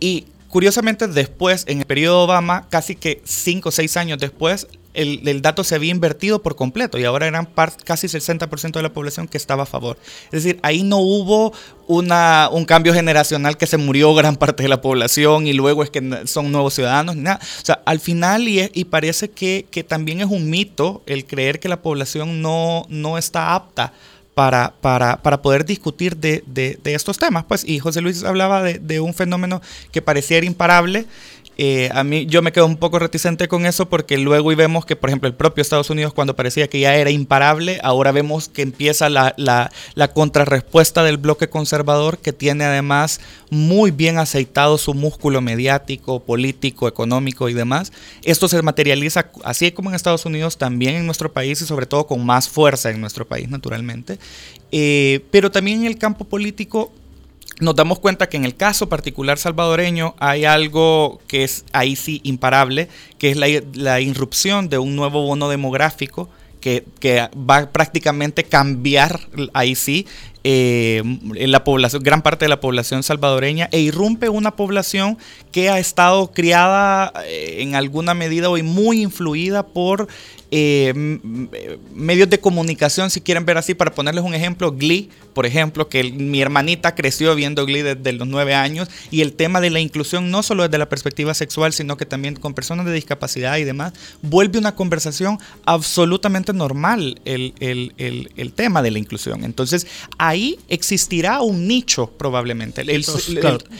[0.00, 5.42] Y curiosamente después, en el periodo Obama, casi que cinco o seis años después, el,
[5.42, 7.48] dato se había invertido por completo y ahora eran
[7.84, 9.98] casi 60% de la población que estaba a favor.
[10.26, 11.52] Es decir, ahí no hubo
[11.86, 16.26] un cambio generacional que se murió gran parte de la población y luego es que
[16.26, 17.40] son nuevos ciudadanos, nada.
[17.42, 21.60] O sea, al final, y, y parece que, que, también es un mito el creer
[21.60, 23.92] que la población no, no está apta
[24.34, 27.44] para, para, para poder discutir de, de, estos temas.
[27.44, 31.06] Pues, y José Luis hablaba de, de un fenómeno que pareciera imparable
[31.58, 34.86] eh, a mí yo me quedo un poco reticente con eso porque luego y vemos
[34.86, 38.48] que, por ejemplo, el propio Estados Unidos cuando parecía que ya era imparable, ahora vemos
[38.48, 39.70] que empieza la, la,
[40.14, 47.48] contrarrespuesta del bloque conservador que tiene además muy bien aceitado su músculo mediático, político, económico
[47.48, 47.92] y demás.
[48.22, 52.06] Esto se materializa así como en Estados Unidos, también en nuestro país y sobre todo
[52.06, 54.18] con más fuerza en nuestro país, naturalmente.
[54.70, 56.92] Eh, pero también en el campo político
[57.62, 62.20] nos damos cuenta que en el caso particular salvadoreño hay algo que es ahí sí
[62.24, 66.28] imparable, que es la, la irrupción de un nuevo bono demográfico
[66.60, 69.20] que, que, va prácticamente cambiar
[69.52, 70.06] ahí sí
[70.44, 71.02] eh,
[71.34, 75.18] la población, gran parte de la población salvadoreña e irrumpe una población
[75.52, 80.08] que ha estado criada eh, en alguna medida hoy muy influida por
[80.54, 80.92] eh,
[81.94, 86.04] medios de comunicación, si quieren ver así, para ponerles un ejemplo, Glee, por ejemplo, que
[86.12, 90.30] mi hermanita creció viendo Glee desde los nueve años, y el tema de la inclusión,
[90.30, 93.94] no solo desde la perspectiva sexual, sino que también con personas de discapacidad y demás,
[94.20, 99.44] vuelve una conversación absolutamente normal el, el, tema de la inclusión.
[99.44, 99.86] Entonces,
[100.18, 102.84] ahí existirá un nicho probablemente.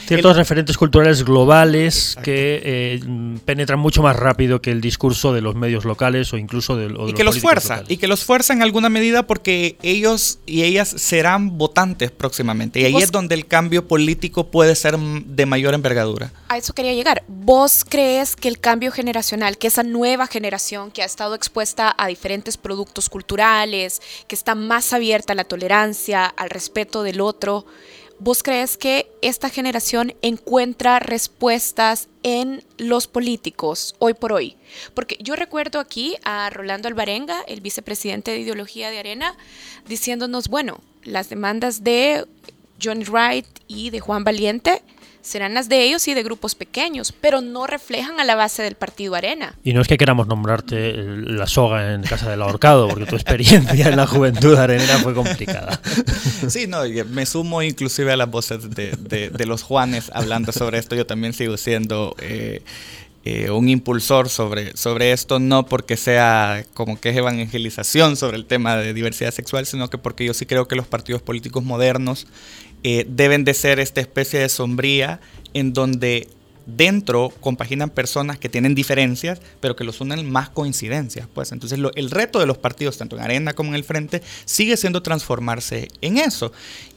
[0.07, 3.01] ciertos, referentes culturales globales que eh,
[3.45, 6.62] penetran mucho más rápido que el discurso de los medios locales o incluso
[7.07, 10.89] y que los fuerza, y que los fuerza en alguna medida porque ellos y ellas
[10.89, 12.81] serán votantes próximamente.
[12.81, 16.33] Y ahí es donde el cambio político puede ser de mayor envergadura.
[16.49, 17.25] A eso quería llegar.
[17.29, 22.07] ¿Vos crees que el cambio generacional, que esa nueva generación que ha estado expuesta a
[22.07, 27.67] diferentes productos culturales, que está más abierta a la tolerancia, al respeto del otro,
[28.19, 34.57] ¿Vos crees que esta generación encuentra respuestas en los políticos hoy por hoy?
[34.95, 39.37] Porque yo recuerdo aquí a Rolando Alvarenga, el vicepresidente de Ideología de Arena,
[39.89, 42.27] diciéndonos, bueno, las demandas de
[42.83, 44.83] Johnny Wright y de Juan Valiente
[45.23, 48.75] serán las de ellos y de grupos pequeños, pero no reflejan a la base del
[48.75, 49.55] partido Arena.
[49.65, 53.89] Y no es que queramos nombrarte la soga en casa del ahorcado, porque tu experiencia
[53.89, 55.81] en la juventud arenera fue complicada.
[56.49, 60.97] Sí, no, me sumo inclusive a las voces de, los Juanes hablando sobre esto.
[60.97, 62.17] Yo también sigo siendo...
[62.21, 62.63] Eh,
[63.25, 68.47] eh, un impulsor sobre, sobre esto, no porque sea como que es evangelización sobre el
[68.47, 72.27] tema de diversidad sexual, sino que porque yo sí creo que los partidos políticos modernos
[72.83, 75.21] eh, deben de ser esta especie de sombría
[75.55, 76.29] en donde
[76.67, 81.29] dentro compaginan personas que tienen diferencias, pero que los unen más coincidencias.
[81.33, 84.77] Pues entonces el reto de los partidos, tanto en Arena como en el Frente, sigue
[84.77, 86.53] siendo transformarse en eso.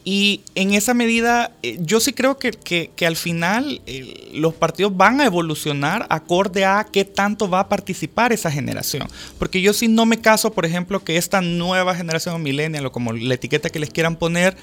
[0.07, 4.95] Y en esa medida, eh, yo sí creo que, que, al final eh, los partidos
[4.95, 9.07] van a evolucionar acorde a qué tanto va a participar esa generación.
[9.39, 13.13] Porque yo sí no me caso, por ejemplo, que esta nueva generación millennial o como
[13.13, 14.55] la etiqueta que les quieran poner,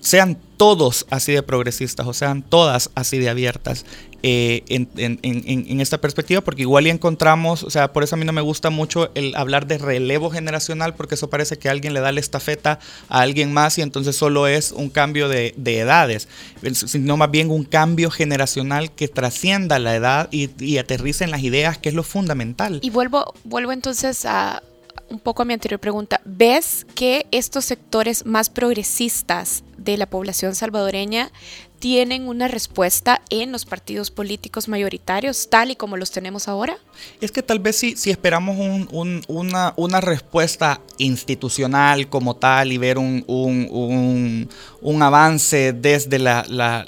[0.00, 3.84] sean todos así de progresistas o sean todas así de abiertas
[4.22, 8.34] eh, en, esta perspectiva, porque igual ya encontramos, o sea, por eso a mí no
[8.34, 12.12] me gusta mucho el hablar de relevo generacional, porque eso parece que alguien le da
[12.12, 16.28] la estafeta a alguien más y entonces solo es un cambio de, edades,
[16.72, 21.42] sino más bien un cambio generacional que trascienda la edad y, y aterrice en las
[21.42, 22.80] ideas, que es lo fundamental.
[22.82, 24.62] Y vuelvo, vuelvo entonces a,
[25.10, 30.54] un poco a mi anterior pregunta, ¿ves que estos sectores más progresistas de la población
[30.54, 31.30] salvadoreña
[31.80, 36.76] tienen una respuesta en los partidos políticos mayoritarios, tal y como los tenemos ahora?
[37.22, 38.58] Es que tal vez si, si esperamos
[39.26, 44.48] una, respuesta institucional como tal y ver un,
[45.02, 46.84] avance desde la, la,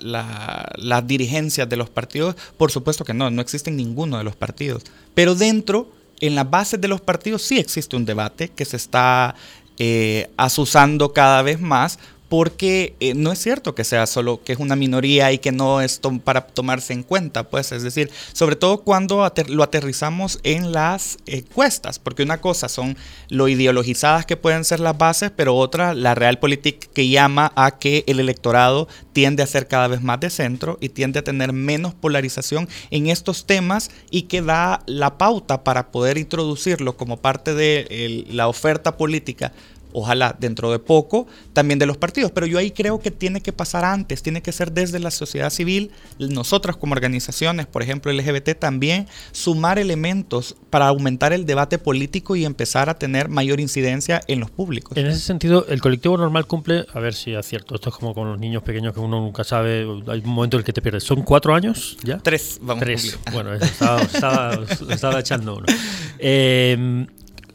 [0.77, 4.85] las dirigencias de los partidos, por supuesto que no, no existen ninguno de los partidos.
[5.15, 9.35] Pero dentro en la base de los partidos sí existe un debate que se está
[9.79, 11.99] eh, asusando cada vez más
[12.33, 15.83] porque eh, no es cierto que sea solo que es una minoría y que no
[15.83, 21.19] es para tomarse en cuenta, pues es decir, sobre todo cuando lo aterrizamos en las
[21.27, 22.97] encuestas, porque una cosa son
[23.29, 28.03] lo ideologizadas que pueden ser las bases, pero otra la realpolitik que llama a que
[28.07, 31.93] el electorado tiende a ser cada vez más de centro y tiende a tener menos
[31.93, 38.25] polarización en estos temas y que da la pauta para poder introducirlo como parte de
[38.31, 39.53] la oferta política
[39.93, 42.31] ojalá dentro de poco, también de los partidos.
[42.33, 45.51] Pero yo ahí creo que tiene que pasar antes, tiene que ser desde la sociedad
[45.51, 52.37] civil, nosotras como organizaciones, por ejemplo LGBT, también sumar elementos para aumentar el debate político
[52.37, 54.97] y empezar a tener mayor incidencia en los públicos.
[54.97, 58.15] En ese sentido, el colectivo normal cumple, a ver si es cierto, esto es como
[58.15, 60.83] con los niños pequeños que uno nunca sabe, hay un momento en el que te
[60.83, 61.05] pierdes.
[61.05, 62.19] ¿Son cuatro años ya?
[62.19, 63.19] Tres, vamos Tres.
[63.33, 64.03] Bueno, estaba,
[64.91, 65.67] estaba, echando uno.
[66.19, 67.07] Eh,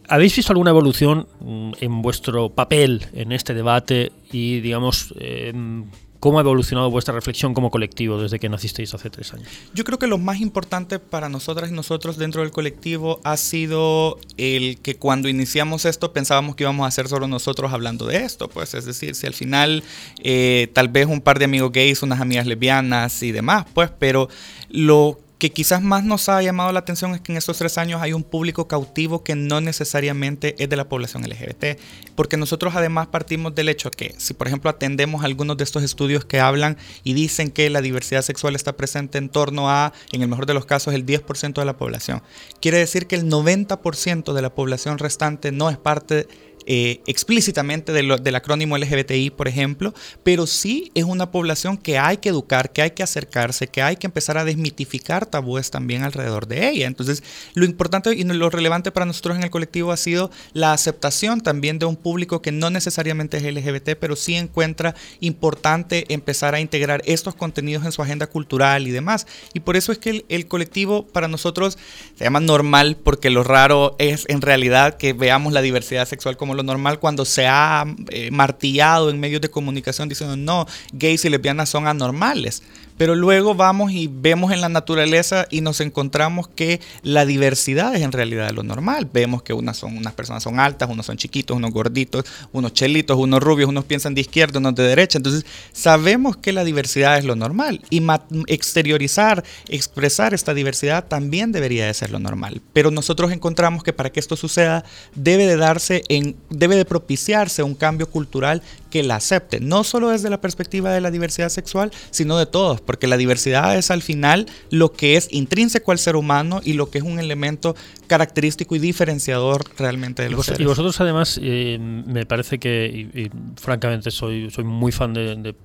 [0.07, 5.85] ¿Habéis visto alguna evolución mm, en vuestro papel en este debate y, digamos, em,
[6.19, 9.47] cómo ha evolucionado vuestra reflexión como colectivo desde que nacisteis hace tres años?
[9.73, 14.17] Yo creo que lo más importante para nosotras y nosotros dentro del colectivo ha sido
[14.37, 18.47] el que cuando iniciamos esto pensábamos que íbamos a ser solo nosotros hablando de esto,
[18.47, 19.83] pues es decir, si al final
[20.23, 24.29] eh, tal vez un par de amigos gays, unas amigas lesbianas y demás, pues, pero
[24.69, 28.01] lo que quizás más nos ha llamado la atención es que en estos tres años
[28.01, 31.79] hay un público cautivo que no necesariamente es de la población LGBT,
[32.15, 36.25] porque nosotros además partimos del hecho que si por ejemplo atendemos algunos de estos estudios
[36.25, 40.27] que hablan y dicen que la diversidad sexual está presente en torno a, en el
[40.27, 42.23] mejor de los casos, el 10% de la población,
[42.59, 46.27] quiere decir que el 90% de la población restante no es parte
[46.69, 52.27] eh, explícitamente del acrónimo LGBTI, por ejemplo, pero sí es una población que hay que
[52.27, 56.67] educar, que hay que acercarse, que hay que empezar a desmitificar tabúes también alrededor de
[56.67, 56.87] ella.
[56.87, 61.39] Entonces, lo importante y lo relevante para nosotros en el colectivo ha sido la aceptación
[61.39, 66.59] también de un público que no necesariamente es LGBT, pero sí encuentra importante empezar a
[66.59, 69.25] integrar estos contenidos en su agenda cultural y demás.
[69.53, 71.77] Y por eso es que el, el colectivo para nosotros
[72.17, 76.56] se llama normal, porque lo raro es en realidad que veamos la diversidad sexual como
[76.57, 81.29] lo normal cuando se ha eh, martillado en medios de comunicación diciendo no, gays y
[81.29, 82.63] lesbianas son anormales.
[82.97, 88.01] Pero luego vamos y vemos en la naturaleza y nos encontramos que la diversidad es
[88.01, 89.07] en realidad lo normal.
[89.11, 93.17] Vemos que unas, son, unas personas son altas, unos son chiquitos, unos gorditos, unos chelitos,
[93.17, 95.17] unos rubios, unos piensan de izquierda, unos de derecha.
[95.17, 98.05] Entonces sabemos que la diversidad es lo normal y
[98.47, 102.61] exteriorizar, expresar esta diversidad también debería de ser lo normal.
[102.73, 104.83] Pero nosotros encontramos que para que esto suceda
[105.15, 110.09] debe de darse en, debe de propiciarse un cambio cultural que la acepte, no solo
[110.09, 114.01] desde la perspectiva de la diversidad sexual, sino de todos, porque la diversidad es al
[114.01, 117.75] final lo que es intrínseco al ser humano y lo que es un elemento
[118.07, 124.11] característico y difereabilizador realmente de los y Y vosotros además, eh, me parece que, francamente
[124.11, 125.55] soy, soy muy fan de, de,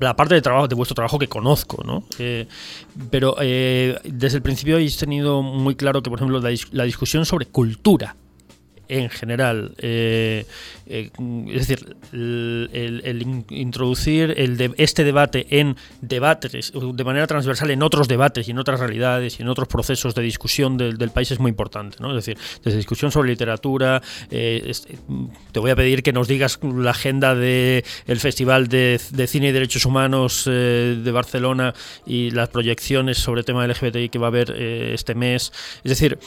[0.00, 2.04] la parte de trabajo, de vuestro trabajo que conozco, ¿no?
[2.18, 2.46] Eh,
[3.10, 7.46] pero eh, desde el principio habéis tenido muy claro que, por ejemplo, la discusión sobre
[7.46, 8.16] cultura
[8.88, 9.72] en general.
[9.78, 10.44] Eh,
[10.86, 11.10] eh,
[11.48, 14.34] es decir, el, introducir
[14.78, 19.42] este debate en debates, de manera transversal en otros debates y en otras realidades y
[19.42, 21.98] en otros procesos de discusión del, país es muy importante.
[22.00, 22.10] ¿no?
[22.10, 24.72] Es decir, desde discusión sobre literatura, eh,
[25.52, 29.52] te voy a pedir que nos digas la agenda del el Festival de, Cine y
[29.52, 31.74] Derechos Humanos de Barcelona
[32.06, 35.52] y las proyecciones sobre el tema LGBTI que va a haber este mes.
[35.84, 36.18] Es decir,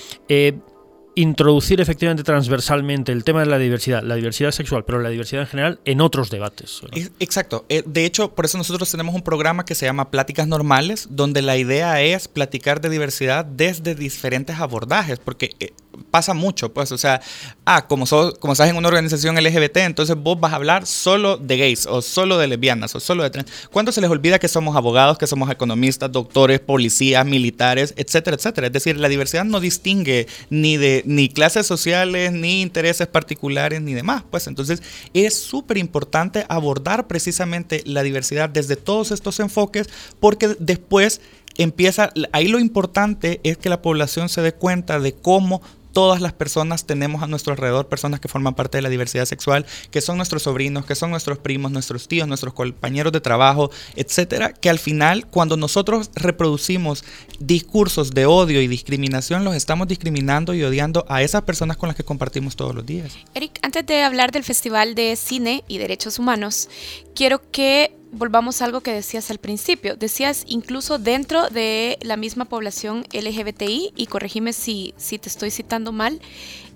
[1.16, 5.48] introducir efectivamente transversalmente el tema de la diversidad, la diversidad sexual, pero la diversidad en
[5.48, 6.82] general en otros debates.
[7.20, 7.66] Exacto.
[7.70, 11.42] Eh, de hecho, por eso nosotros tenemos un programa que se llama Pláticas Normales, donde
[11.42, 15.74] la idea es platicar de diversidad desde diferentes abordajes, porque eh,
[16.10, 17.22] pasa mucho, pues, o sea,
[17.66, 18.06] ah, como,
[18.40, 22.02] como estás en una organización LGBT, entonces vos vas a hablar solo de gays o
[22.02, 23.50] solo de lesbianas o solo de trans.
[23.72, 28.68] ¿Cuánto se les olvida que somos abogados, que somos economistas, doctores, policías, militares, etcétera, etcétera?
[28.68, 33.94] Es decir, la diversidad no distingue ni de ni clases sociales, ni intereses particulares, ni
[33.94, 34.82] demás, pues entonces
[35.14, 39.90] es súper importante abordar precisamente la diversidad desde todos estos enfoques
[40.20, 41.22] porque después
[41.58, 45.62] empieza, ahí lo importante es que la población se dé cuenta de cómo
[45.92, 49.66] todas las personas tenemos a nuestro alrededor personas que forman parte de la diversidad sexual,
[49.92, 54.54] que son nuestros sobrinos, que son nuestros primos, nuestros tíos, nuestros compañeros de trabajo, etcétera,
[54.54, 57.04] que al final cuando nosotros reproducimos
[57.40, 61.96] discursos de odio y discriminación, los estamos discriminando y odiando a esas personas con las
[61.96, 63.18] que compartimos todos los días.
[63.34, 66.70] Eric, antes de hablar del Festival de Cine y Derechos Humanos,
[67.16, 69.96] quiero que volvamos a algo que decías al principio.
[69.96, 75.92] Decías incluso dentro de la misma población LGBTI, y corregime si, si te estoy citando
[75.92, 76.22] mal,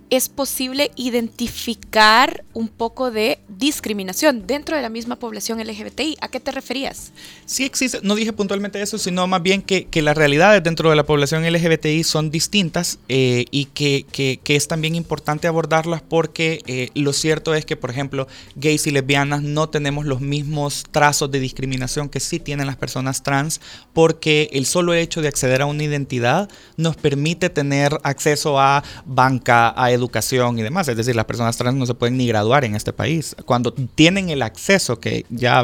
[0.09, 6.17] es posible identificar un poco de discriminación dentro de la misma población LGBTI.
[6.21, 7.11] ¿A qué te referías?
[7.45, 11.05] Sí existe, no dije puntualmente eso, sino más bien que, las realidades dentro de la
[11.05, 14.05] población LGBTI son distintas eh, y que,
[14.45, 19.41] es también importante abordarlas porque eh, lo cierto es que, por ejemplo, gays y lesbianas
[19.41, 23.61] no tenemos los mismos trazos de discriminación que sí tienen las personas trans
[23.93, 29.69] porque el solo hecho de acceder a una identidad nos permite tener acceso a banca,
[29.69, 30.87] a educación y demás.
[30.87, 33.35] Es decir, las personas trans no se pueden ni graduar en este país.
[33.45, 35.63] Cuando tienen el acceso, que ya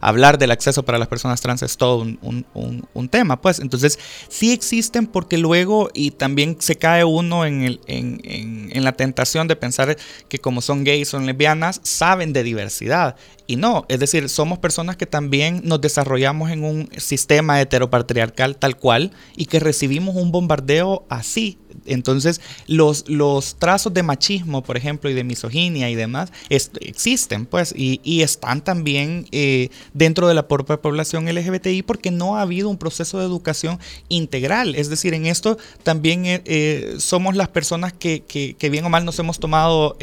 [0.00, 3.98] hablar, del acceso para las personas trans es todo un, tema, pues entonces
[4.28, 8.20] sí existen porque luego y también se cae uno en, el, en,
[8.72, 9.96] en la tentación de pensar
[10.28, 13.16] que como son gays, son lesbianas, saben de diversidad
[13.50, 18.76] y no, es decir, somos personas que también nos desarrollamos en un sistema heteropatriarcal tal
[18.76, 21.56] cual y que recibimos un bombardeo así.
[21.86, 27.72] Entonces, los, los trazos de machismo, por ejemplo, y de misoginia y demás, existen, pues,
[27.74, 32.76] y, están también eh, dentro de la propia población LGBTI porque no ha habido un
[32.76, 33.78] proceso de educación
[34.08, 34.74] integral.
[34.74, 39.04] Es decir, en esto también eh, eh, somos las personas que, que, bien o mal
[39.06, 39.96] nos hemos tomado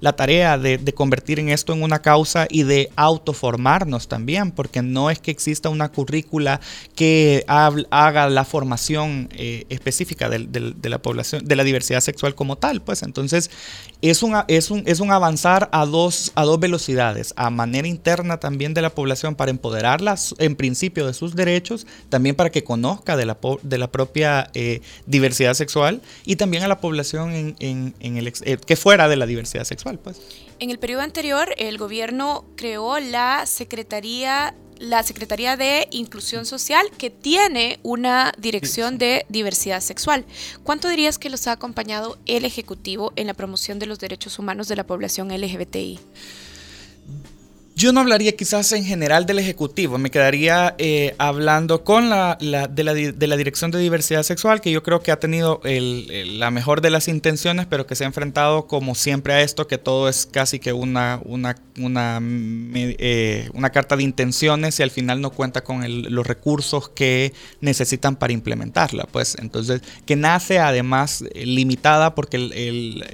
[0.00, 4.50] la tarea de, de convertir en esto en una causa y de de autoformarnos también,
[4.50, 6.60] porque no es que exista una currícula
[6.96, 12.82] que haga la formación eh, específica de, la población, de la diversidad sexual como tal,
[12.82, 13.48] pues entonces
[14.02, 18.38] es un, es un, es un avanzar a dos, a dos velocidades, a manera interna
[18.38, 23.16] también de la población para empoderarla en principio de sus derechos, también para que conozca
[23.16, 28.26] de la, de la propia eh, diversidad sexual y también a la población en, el,
[28.26, 30.20] eh, que fuera de la diversidad sexual, pues.
[30.64, 37.10] En el periodo anterior, el gobierno creó la Secretaría la Secretaría de Inclusión Social, que
[37.10, 40.24] tiene una dirección de diversidad sexual.
[40.62, 44.66] ¿Cuánto dirías que los ha acompañado el Ejecutivo en la promoción de los derechos humanos
[44.66, 46.00] de la población LGBTI?
[47.76, 52.84] Yo no hablaría quizás en general del Ejecutivo, me quedaría eh, hablando con la, de,
[52.84, 56.82] la, de, la, Dirección de Diversidad Sexual, que yo creo que ha tenido la mejor
[56.82, 60.24] de las intenciones, pero que se ha enfrentado como siempre a esto, que todo es
[60.24, 65.64] casi que una, una, una, eh, una carta de intenciones y al final no cuenta
[65.64, 65.82] con
[66.14, 69.08] los recursos que necesitan para implementarla.
[69.10, 73.04] Pues entonces, que nace además eh, limitada porque el,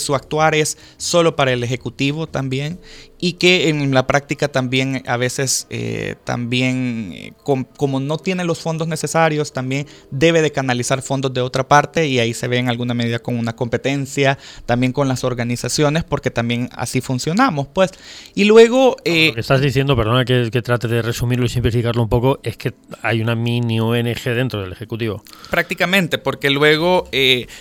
[0.00, 2.80] su actuar es solo para el Ejecutivo también
[3.20, 8.60] y que en la práctica también a veces eh, también eh, como no tiene los
[8.60, 12.68] fondos necesarios también debe de canalizar fondos de otra parte y ahí se ve en
[12.68, 17.90] alguna medida con una competencia también con las organizaciones porque también así funcionamos pues.
[18.34, 22.08] Y luego eh, lo que estás diciendo perdona que, trate de resumirlo y simplificarlo un
[22.08, 25.22] poco es que hay una mini ONG dentro del ejecutivo.
[25.50, 27.08] Prácticamente porque luego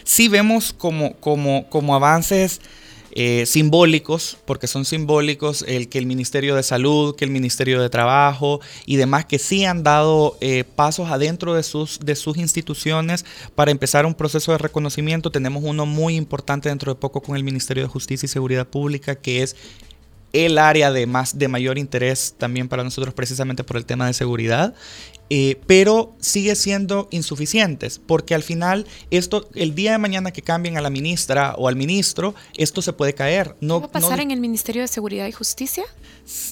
[0.04, 2.62] sí vemos como como como avances
[3.12, 7.90] eh, simbólicos, porque son simbólicos el que el Ministerio de Salud, que el Ministerio de
[7.90, 13.26] Trabajo y demás que sí han dado eh, pasos adentro de sus, de sus instituciones
[13.56, 15.32] para empezar un proceso de reconocimiento.
[15.32, 19.16] Tenemos uno muy importante dentro de poco con el Ministerio de Justicia y Seguridad Pública,
[19.16, 19.56] que es
[20.34, 24.14] el área de, más, de mayor interés también para nosotros precisamente por el tema de
[24.14, 24.74] seguridad.
[25.30, 30.78] Eh, pero sigue siendo insuficientes, porque al final esto, el día de mañana que cambien
[30.78, 33.56] a la ministra o al ministro, esto se puede caer.
[33.60, 35.84] No, ¿Qué va a pasar en el Ministerio de Seguridad y Justicia?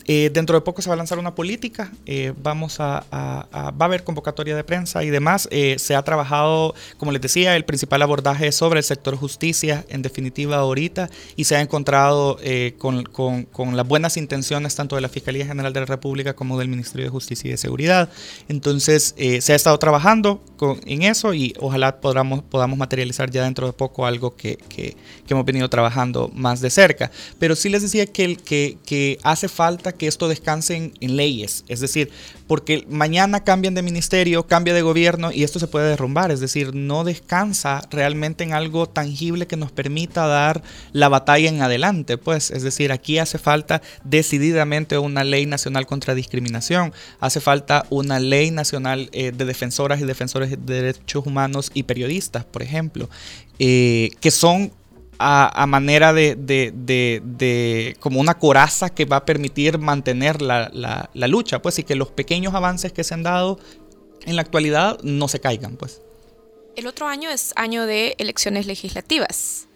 [0.05, 3.85] Eh, dentro de poco se va a lanzar una política, eh, vamos a, va a
[3.85, 5.47] haber convocatoria de prensa y demás.
[5.51, 10.01] Eh, se ha trabajado, como les decía, el principal abordaje sobre el sector justicia, en
[10.01, 12.37] definitiva ahorita, y se ha encontrado
[12.77, 16.57] con, con, con, las buenas intenciones tanto de la Fiscalía General de la República como
[16.57, 18.09] del Ministerio de Justicia y de Seguridad.
[18.47, 23.67] Entonces, se ha estado trabajando con, en eso y ojalá podamos, podamos materializar ya dentro
[23.67, 24.95] de poco algo que, que,
[25.27, 27.11] que hemos venido trabajando más de cerca.
[27.39, 31.65] Pero sí les decía que, que, que hace falta falta que esto descanse en, leyes,
[31.67, 32.11] es decir,
[32.45, 36.75] porque mañana cambian de ministerio, cambia de gobierno y esto se puede derrumbar, es decir,
[36.75, 40.61] no descansa realmente en algo tangible que nos permita dar
[40.93, 46.13] la batalla en adelante, pues, es decir, aquí hace falta decididamente una ley nacional contra
[46.13, 51.83] discriminación, hace falta una ley nacional eh, de defensoras y defensores de derechos humanos y
[51.83, 53.09] periodistas, por ejemplo,
[53.57, 54.71] eh, que son
[55.19, 61.61] a, manera de, de, como una coraza que va a permitir mantener la, la, lucha,
[61.61, 63.59] pues, y que los pequeños avances que se han dado
[64.25, 66.01] en la actualidad no se caigan, pues.
[66.75, 69.67] El otro año es año de elecciones legislativas.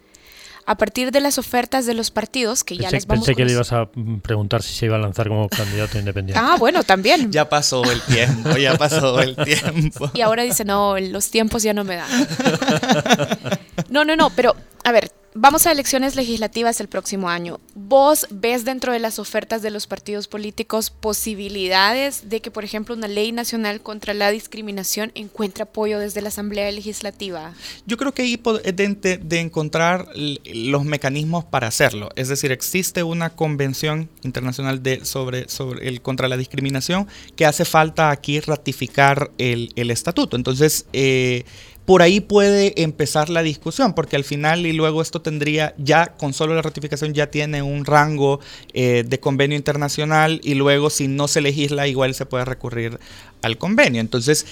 [0.66, 3.52] A partir de las ofertas de los partidos, que ya les vamos Pensé que le
[3.52, 3.88] ibas a
[4.22, 6.40] preguntar si se iba a lanzar como candidato independiente.
[6.40, 7.32] Ah, bueno, también.
[7.32, 10.10] ya pasó el tiempo, ya pasó el tiempo.
[10.14, 12.08] Y ahora dice, no, los tiempos ya no me dan.
[13.90, 17.60] No, no, no, pero a ver, Vamos a elecciones legislativas el próximo año.
[17.76, 22.96] ¿Vos ves dentro de las ofertas de los partidos políticos posibilidades de que, por ejemplo,
[22.96, 27.54] una ley nacional contra la discriminación encuentre apoyo desde la Asamblea Legislativa?
[27.86, 30.08] Yo creo que ahí de, de encontrar
[30.52, 32.08] los mecanismos para hacerlo.
[32.16, 35.46] Es decir, existe una convención internacional sobre
[35.80, 40.34] el, contra la discriminación que hace falta aquí ratificar el, el estatuto.
[40.34, 41.44] Entonces, eh,
[41.90, 46.32] por ahí puede empezar la discusión, porque al final y luego esto tendría ya, con
[46.32, 48.38] solo la ratificación ya tiene un rango
[48.74, 53.00] eh, de convenio internacional y luego si no se legisla igual se puede recurrir
[53.42, 54.00] al convenio.
[54.00, 54.46] Entonces,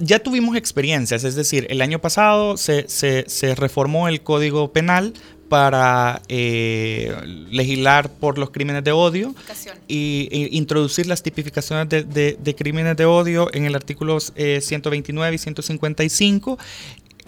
[0.00, 5.14] ya tuvimos experiencias, es decir, el año pasado se, se, se reformó el Código Penal
[5.50, 7.12] para eh,
[7.50, 9.34] legislar por los crímenes de odio
[9.88, 16.56] y, introducir las tipificaciones de, crímenes de odio en el artículo 129 eh, y 155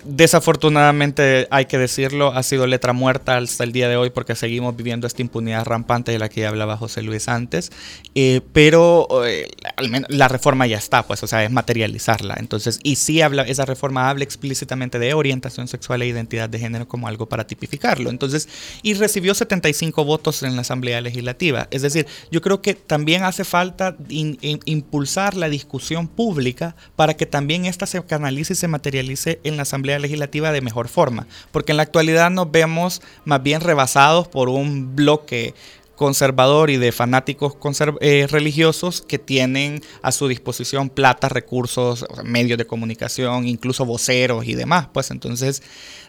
[0.04, 4.76] Desafortunadamente, hay que decirlo, ha sido letra muerta hasta el día de hoy porque seguimos
[4.76, 7.70] viviendo esta impunidad rampante de la que hablaba José Luis antes.
[8.14, 12.34] Eh, pero eh, al menos la reforma ya está, pues, o sea, es materializarla.
[12.38, 16.88] Entonces, y sí habla, esa reforma habla explícitamente de orientación sexual e identidad de género
[16.88, 18.10] como algo para tipificarlo.
[18.10, 18.48] Entonces,
[18.82, 21.68] y recibió 75 votos en la Asamblea Legislativa.
[21.70, 27.66] Es decir, yo creo que también hace falta impulsar la discusión pública para que también
[27.66, 31.76] esta se canalice y se materialice en la Asamblea Legislativa de mejor forma, porque en
[31.76, 35.54] la actualidad nos vemos más bien rebasados por un bloque
[36.02, 37.56] conservador y de fanáticos
[38.00, 44.54] eh, religiosos que tienen a su disposición plata, recursos, medios de comunicación, incluso voceros y
[44.54, 44.88] demás.
[44.92, 45.62] Pues entonces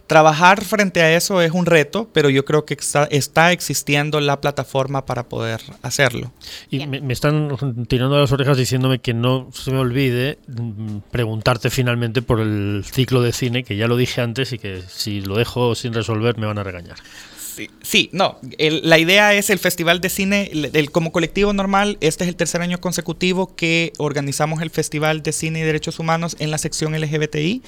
[0.08, 2.78] Trabajar frente a eso es un reto, pero yo creo que
[3.10, 6.32] está, existiendo la plataforma para poder hacerlo.
[6.70, 12.22] Y me, están tirando las orejas diciéndome que no se me olvide mm, preguntarte finalmente
[12.22, 15.74] por el ciclo de cine, que ya lo dije antes y que si lo dejo
[15.74, 16.98] sin resolver me van a regañar.
[17.82, 18.40] Sí, no.
[18.58, 20.52] la idea es el Festival de Cine,
[20.92, 25.60] como colectivo normal, este es el tercer año consecutivo que organizamos el Festival de Cine
[25.60, 27.62] y Derechos Humanos en la sección LGBTI.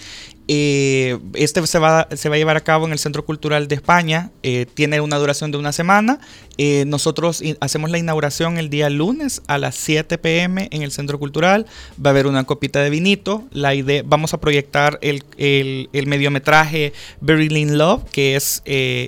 [0.48, 4.68] Eh, este se va, a llevar a cabo en el Centro Cultural de España, eh,
[4.72, 6.20] tiene una duración de una semana.
[6.58, 11.18] Eh, nosotros hacemos la inauguración el día lunes a las 7 pm en el Centro
[11.20, 11.66] Cultural.
[12.04, 13.44] Va a haber una copita de vinito.
[13.52, 18.62] La idea, vamos a proyectar el, el, el mediometraje Berlin Love, que es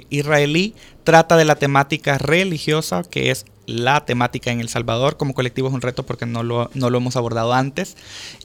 [0.09, 0.73] israelí
[1.03, 5.17] trata de la temática religiosa, que es la temática en El Salvador.
[5.17, 7.95] Como colectivo es un reto porque no lo, no lo hemos abordado antes.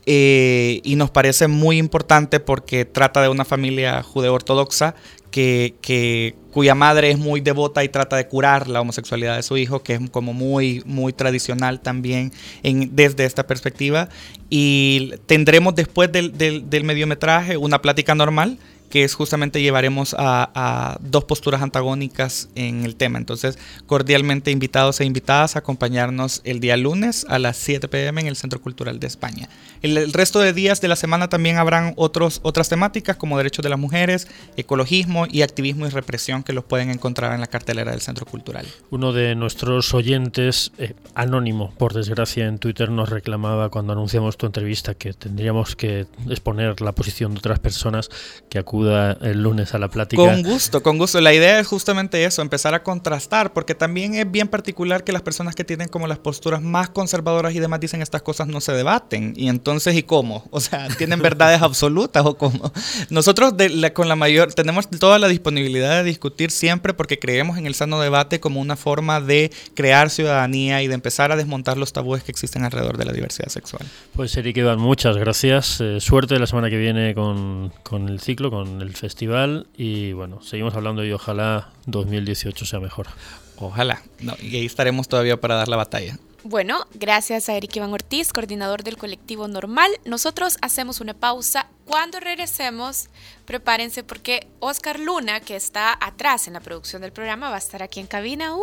[0.05, 4.95] Eh, y nos parece muy importante porque trata de una familia judeo-ortodoxa
[5.31, 9.57] que, que, cuya madre es muy devota y trata de curar la homosexualidad de su
[9.57, 14.11] hijo, que es como muy, muy tradicional también en, desde esta perspectiva.
[14.51, 18.59] Y tendremos después del, del, del mediometraje una plática normal
[18.93, 23.17] que es justamente llevaremos a, dos posturas antagónicas en el tema.
[23.17, 28.27] Entonces, cordialmente invitados e invitadas a acompañarnos el día lunes a las 7 pm en
[28.27, 29.49] el Centro Cultural de España.
[29.81, 33.71] El, resto de días de la semana también habrán otros, otras temáticas como derechos de
[33.71, 34.29] las mujeres,
[34.59, 38.67] ecologismo y activismo y represión que los pueden encontrar en la cartelera del Centro Cultural.
[38.91, 44.45] Uno de nuestros oyentes, eh, anónimo, por desgracia, en Twitter nos reclamaba cuando anunciamos tu
[44.45, 48.11] entrevista que tendríamos que exponer la posición de otras personas
[48.51, 50.23] que acuden acuda el lunes a la plática.
[50.23, 51.21] Con gusto, con gusto.
[51.21, 55.23] La idea es justamente eso, empezar a contrastar, porque también es bien particular que las
[55.23, 58.73] personas que tienen como las posturas más conservadoras y demás dicen estas cosas no se
[58.73, 59.35] debaten.
[59.37, 60.45] Y entonces, ¿y cómo?
[60.51, 62.73] O sea, ¿tienen verdades absolutas o cómo?
[63.11, 63.55] Nosotros
[63.95, 68.01] con la mayor, tenemos toda la disponibilidad de discutir siempre porque creemos en el sano
[68.01, 72.33] debate como una forma de crear ciudadanía y de empezar a desmontar los tabúes que
[72.33, 73.87] existen alrededor de la diversidad sexual.
[74.15, 75.81] Pues Eric Iván, muchas gracias.
[75.81, 80.43] Eh, suerte la semana que viene con, con el ciclo, con el festival y bueno,
[80.43, 83.09] seguimos hablando y ojalá 2018 sea mejor.
[83.57, 84.03] Ojalá.
[84.41, 86.19] y ahí estaremos todavía para dar la batalla.
[86.45, 89.93] Bueno, gracias a Eric Iván Ortiz, coordinador del colectivo Normal.
[90.05, 91.69] Nosotros hacemos una pausa.
[91.85, 93.11] Cuando regresemos,
[93.45, 97.85] prepárense porque Oscar Luna, que está atrás en la producción del programa, va a estar
[97.85, 98.57] aquí en cabina.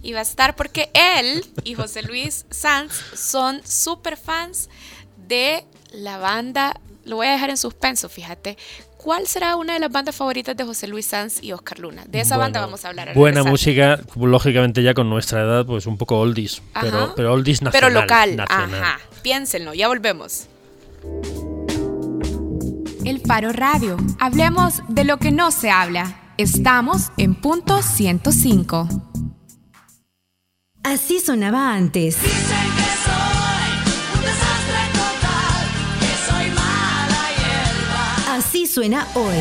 [0.00, 4.68] y va a estar porque él y José Luis Sanz son super fans
[5.26, 6.80] de la banda.
[7.04, 8.56] Lo voy a dejar en suspenso, fíjate.
[9.06, 12.02] ¿Cuál será una de las bandas favoritas de José Luis Sanz y Oscar Luna?
[12.08, 13.14] De esa banda vamos a hablar.
[13.14, 17.92] buena música, lógicamente ya con nuestra edad, pues un poco oldies, pero, pero oldies nacional.
[17.92, 18.98] Pero local, ajá.
[19.22, 20.48] Piénsenlo, ya volvemos.
[23.04, 23.96] El Faro Radio.
[24.18, 26.32] Hablemos de lo que no se habla.
[26.36, 28.88] Estamos en punto 105.
[30.82, 32.18] Así sonaba antes.
[38.66, 39.36] Suena hoy.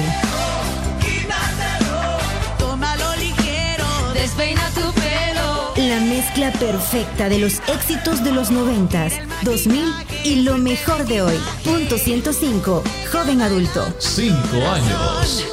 [5.78, 9.10] La mezcla perfecta de los éxitos de los 90,
[9.44, 11.38] 2000 y lo mejor de hoy.
[11.64, 12.84] Punto 105.
[13.12, 13.94] Joven adulto.
[14.00, 15.46] Cinco años.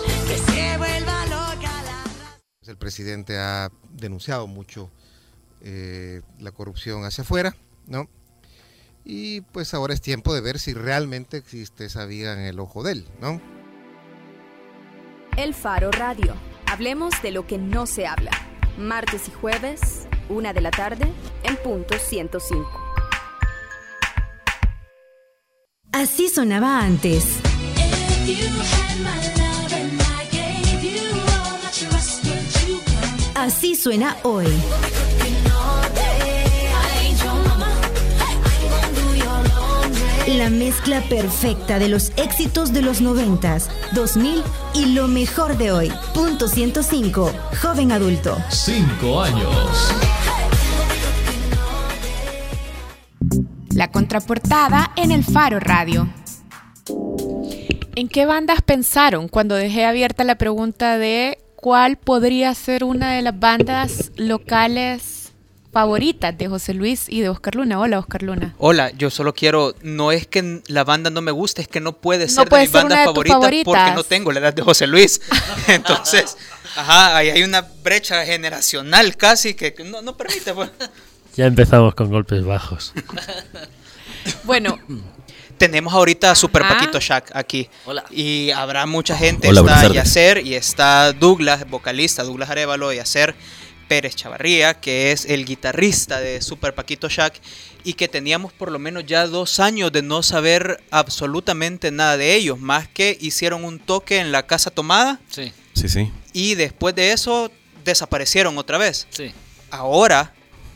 [2.66, 4.90] El presidente ha denunciado mucho
[5.62, 7.56] eh, la corrupción hacia afuera,
[7.86, 8.08] ¿no?
[9.04, 12.82] Y pues ahora es tiempo de ver si realmente existe esa viga en el ojo
[12.82, 13.40] de él, ¿no?
[15.36, 16.34] El Faro Radio.
[16.66, 18.30] Hablemos de lo que no se habla.
[18.76, 21.10] Martes y jueves, una de la tarde,
[21.42, 22.68] en punto 105.
[25.92, 27.38] Así sonaba antes.
[33.34, 34.46] Así suena hoy.
[40.38, 43.58] La mezcla perfecta de los éxitos de los 90,
[43.92, 44.42] 2000
[44.74, 45.92] y lo mejor de hoy.
[46.14, 47.30] Punto 105.
[47.60, 48.38] Joven adulto.
[48.48, 49.94] Cinco años.
[53.74, 56.08] La contraportada en el Faro Radio.
[57.94, 63.20] ¿En qué bandas pensaron cuando dejé abierta la pregunta de cuál podría ser una de
[63.20, 65.11] las bandas locales
[65.72, 67.80] favoritas de José Luis y de Oscar Luna.
[67.80, 68.54] Hola, Oscar Luna.
[68.58, 71.94] Hola, yo solo quiero, no es que la banda no me guste, es que no
[71.94, 75.22] puede ser de mi banda favorita porque no tengo la edad de José Luis.
[75.68, 76.36] Entonces,
[76.76, 80.52] ajá, ahí hay una brecha generacional casi que no, no permite.
[80.52, 80.70] Pues.
[81.36, 82.92] Ya empezamos con golpes bajos.
[84.44, 84.78] bueno,
[85.56, 87.70] tenemos ahorita a Super Paquito Shack aquí.
[87.86, 88.04] Hola.
[88.10, 89.48] Y habrá mucha gente.
[89.48, 93.34] está Yacer y está Douglas, vocalista, Douglas Arevalo, Yacer
[93.92, 97.38] Pérez Chavarría, que es el guitarrista de Super Paquito Shack,
[97.84, 102.34] y que teníamos por lo menos ya dos años de no saber absolutamente nada de
[102.34, 105.20] ellos, más que hicieron un toque en la casa tomada.
[105.28, 105.52] Sí.
[105.74, 106.10] Sí, sí.
[106.32, 107.52] Y después de eso
[107.84, 109.06] desaparecieron otra vez.
[109.10, 109.30] Sí.
[109.70, 110.32] Ahora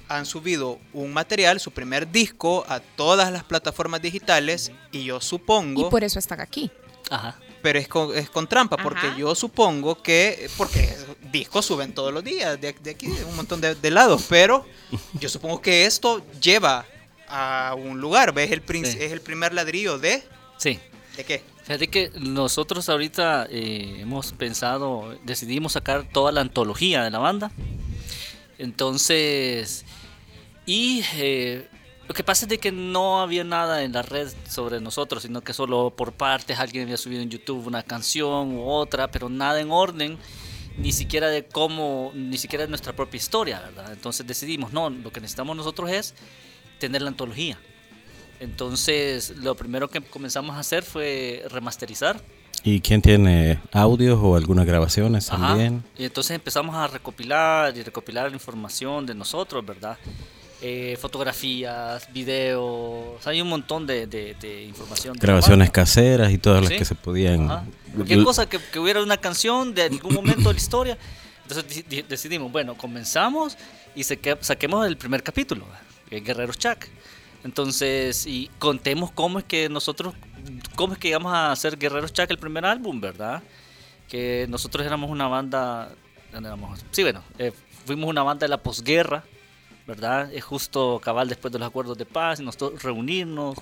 [0.09, 5.87] han subido un material, su primer disco, a todas las plataformas digitales y yo supongo...
[5.87, 6.71] Y por eso están aquí.
[7.09, 10.97] Ajá pero es con, es con trampa, porque yo supongo que, porque
[11.39, 14.65] discos suben todos los días, de, aquí, de un montón de, lados, pero
[15.21, 16.87] yo supongo que esto lleva
[17.29, 18.51] a un lugar, ¿ves?
[18.53, 20.23] El Es el primer ladrillo de...
[20.59, 20.79] Sí.
[21.17, 21.43] ¿De qué?
[21.65, 27.51] Fíjate que nosotros ahorita eh, hemos pensado, decidimos sacar toda la antología de la banda.
[28.59, 29.85] Entonces,
[30.65, 31.69] y eh,
[32.09, 35.41] lo que pasa es de que no había nada en la red sobre nosotros, sino
[35.41, 39.61] que solo por partes alguien había subido en YouTube una canción u otra, pero nada
[39.61, 40.19] en orden,
[40.79, 43.93] ni siquiera de cómo, ni siquiera de nuestra propia historia, ¿verdad?
[43.93, 46.15] Entonces decidimos, no, lo que necesitamos nosotros es
[46.79, 47.59] tener la antología.
[48.41, 52.21] Entonces lo primero que comenzamos a hacer fue remasterizar.
[52.65, 55.85] ¿Y quién tiene audios o algunas grabaciones también?
[55.97, 59.97] Y entonces empezamos a recopilar y recopilar la información de nosotros, ¿verdad?
[60.63, 65.15] Eh, fotografías, videos, hay un montón de, de, información.
[65.21, 67.71] Grabaciones caseras y todas las que se podían.
[67.95, 70.99] Cualquier cosa que, hubiera una canción de algún momento de la historia.
[71.43, 73.57] Entonces decidimos, bueno, comenzamos
[73.95, 75.67] y saquemos el primer capítulo,
[76.11, 76.87] Guerreros Chuck.
[77.45, 80.15] Entonces, y contemos cómo es que nosotros
[80.75, 83.43] cómo es que llegamos a hacer Guerreros Chac el primer álbum, ¿verdad?
[84.09, 85.91] Que nosotros éramos una banda,
[86.93, 87.53] sí, bueno, eh,
[87.85, 89.25] fuimos una banda de la posguerra,
[89.87, 90.33] ¿verdad?
[90.33, 93.57] Es justo cabal después de los acuerdos de paz, nosotros reunirnos,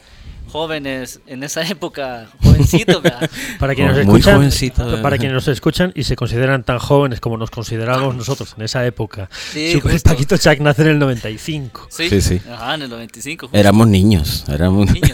[0.48, 3.02] jóvenes en esa época, jovencitos.
[3.58, 7.50] para quienes nos escuchan, Para quienes nos escuchan y se consideran tan jóvenes como nos
[7.50, 9.28] considerábamos nosotros en esa época.
[9.52, 11.88] Sí, Paquito Chuck nace en el 95.
[11.90, 12.40] Sí, sí.
[12.50, 13.50] Ajá, en el 95.
[13.52, 15.12] Éramos niños, éramos niños.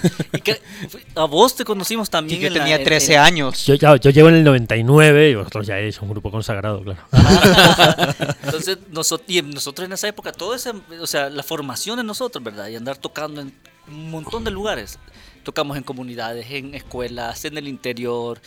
[1.15, 2.41] a vos te conocimos también.
[2.41, 3.67] yo tenía 13 años.
[3.67, 7.01] Yo, ya, yo llevo en el 99 y vosotros ya eres un grupo consagrado, claro.
[8.45, 12.43] Entonces, nosotros, y nosotros en esa época, todo ese, o sea, la formación de nosotros,
[12.43, 12.69] ¿verdad?
[12.69, 13.53] Y andar tocando en
[13.89, 14.99] un montón de lugares.
[15.43, 18.41] Tocamos en comunidades, en escuelas, en el interior,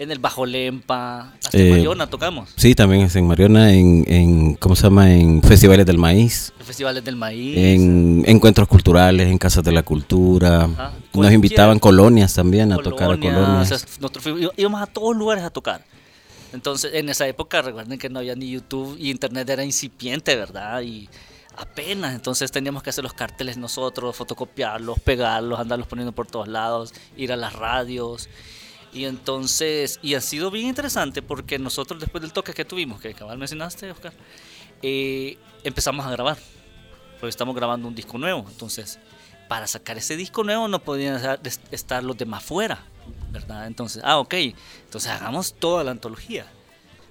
[0.00, 2.48] en el Bajo Lempa, hasta en eh, Mariona tocamos.
[2.56, 5.12] Sí, también es en Mariona, en, en, ¿cómo se llama?
[5.12, 6.52] En festivales del maíz.
[6.64, 7.56] festivales del maíz.
[7.56, 10.68] En encuentros culturales, en casas de la cultura.
[11.12, 13.98] Nos invitaban colonias también a tocar a colonias.
[14.00, 15.84] nosotros íbamos a todos lugares a tocar.
[16.52, 20.80] Entonces, en esa época, recuerden que no había ni YouTube y Internet era incipiente, ¿verdad?
[20.82, 21.08] Y
[21.56, 26.92] apenas, entonces teníamos que hacer los carteles nosotros, fotocopiarlos, pegarlos, andarlos poniendo por todos lados,
[27.16, 28.28] ir a las radios.
[28.92, 33.14] Y entonces, y ha sido bien interesante porque nosotros después del toque que tuvimos, que
[33.14, 34.12] cabal mencionaste, Oscar,
[34.82, 36.38] eh, empezamos a grabar.
[37.20, 38.46] Porque estamos grabando un disco nuevo.
[38.48, 38.98] Entonces,
[39.46, 41.20] para sacar ese disco nuevo no podían
[41.70, 42.82] estar los demás fuera,
[43.30, 43.66] ¿verdad?
[43.66, 44.34] Entonces, ah, ok,
[44.84, 46.46] entonces hagamos toda la antología.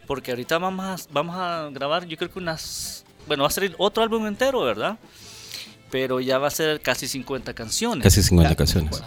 [0.08, 3.74] Porque ahorita vamos a, vamos a grabar, yo creo que unas bueno, va a ser
[3.78, 4.98] otro álbum entero, ¿verdad?
[5.90, 8.04] Pero ya va a ser casi 50 canciones.
[8.04, 9.02] Casi 50 canciones.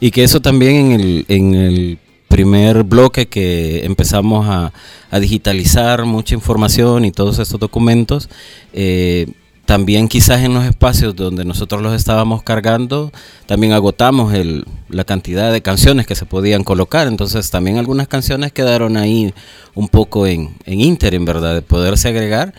[0.00, 1.98] Y que eso también en el, en el
[2.28, 4.72] primer bloque que empezamos a,
[5.20, 8.28] digitalizar mucha información y todos estos documentos,
[8.72, 9.28] eh,
[9.64, 13.12] también quizás en los espacios donde nosotros los estábamos cargando,
[13.46, 17.06] también agotamos el, la cantidad de canciones que se podían colocar.
[17.06, 19.32] Entonces también algunas canciones quedaron ahí
[19.76, 22.52] un poco en, en inter, en verdad, de poderse agregar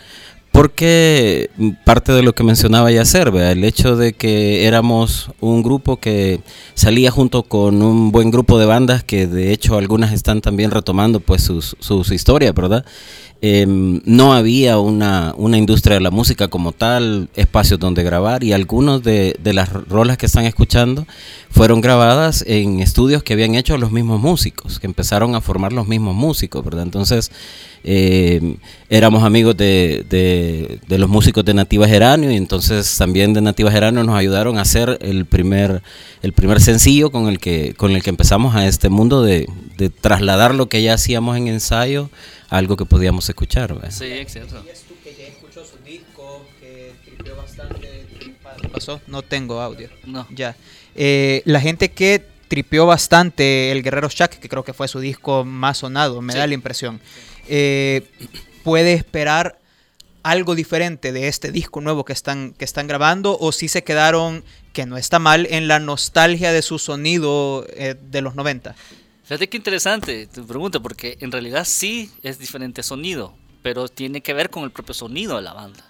[0.55, 1.49] porque
[1.83, 6.39] parte de lo que mencionaba ya Serve, el hecho de que éramos un grupo que
[6.75, 11.19] salía junto con un buen grupo de bandas que de hecho algunas están también retomando
[11.19, 12.85] pues sus, sus historias, ¿verdad?
[13.41, 18.53] Em, no había una, una, industria de la música como tal, espacios donde grabar y
[18.53, 21.05] algunos de, de, las rolas que están escuchando
[21.49, 25.85] fueron grabadas en estudios que habían hecho los mismos músicos, que empezaron a formar los
[25.85, 26.83] mismos músicos, ¿verdad?
[26.83, 27.29] Entonces,
[27.87, 28.57] eh,
[28.89, 30.03] éramos amigos de,
[30.87, 34.61] de, los músicos de Nativa Geranio y entonces también de Nativa Geranio nos ayudaron a
[34.61, 35.83] hacer el primer,
[36.23, 39.91] el primer sencillo con el que, con el que empezamos a este mundo de, de
[39.91, 42.09] trasladar lo que ya hacíamos en ensayo
[42.49, 43.77] a algo que podíamos escuchar.
[43.91, 44.63] Sí, exacto.
[44.87, 48.07] tú que ya escuchó su disco, que tripió bastante?
[48.61, 48.99] ¿Qué pasó?
[49.05, 49.89] No tengo audio.
[50.07, 50.25] No.
[50.31, 50.55] Ya.
[50.95, 55.45] Eh, la gente que tripió bastante el Guerrero Shack, que creo que fue su disco
[55.45, 56.99] más sonado, me da la impresión
[57.47, 58.07] eh,
[58.63, 59.59] puede esperar
[60.25, 64.43] algo diferente de este disco nuevo que están, que están grabando o si se quedaron,
[64.73, 68.75] que no está mal, en la nostalgia de su sonido eh, de los 90?
[69.23, 74.33] Fíjate qué interesante tu pregunta, porque en realidad sí es diferente sonido, pero tiene que
[74.33, 75.85] ver con el propio sonido de la banda.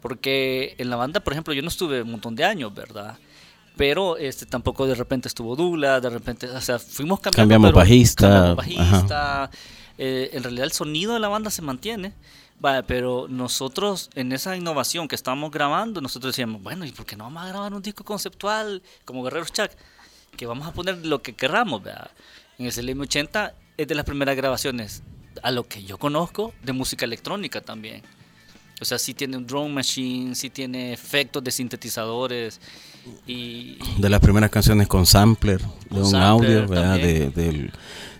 [0.00, 3.18] Porque en la banda, por ejemplo, yo no estuve un montón de años, ¿verdad?
[3.76, 7.54] Pero este, tampoco de repente estuvo Dula, de repente, o sea, fuimos cambiando.
[7.54, 8.28] Cambiamos bajista.
[8.28, 9.50] Cambiamos bajista
[10.04, 12.12] eh, en realidad el sonido de la banda se mantiene,
[12.88, 17.22] pero nosotros en esa innovación que estábamos grabando, nosotros decíamos, bueno, ¿y por qué no
[17.22, 19.70] vamos a grabar un disco conceptual como Guerreros Chuck?
[20.36, 21.82] Que vamos a poner lo que querramos,
[22.58, 25.04] En el CLM 80 es de las primeras grabaciones,
[25.40, 28.02] a lo que yo conozco, de música electrónica también.
[28.80, 32.60] O sea, sí tiene un drone machine, sí tiene efectos de sintetizadores.
[33.24, 36.98] Y, de las primeras canciones con sampler, de un audio, ¿verdad?
[36.98, 37.72] del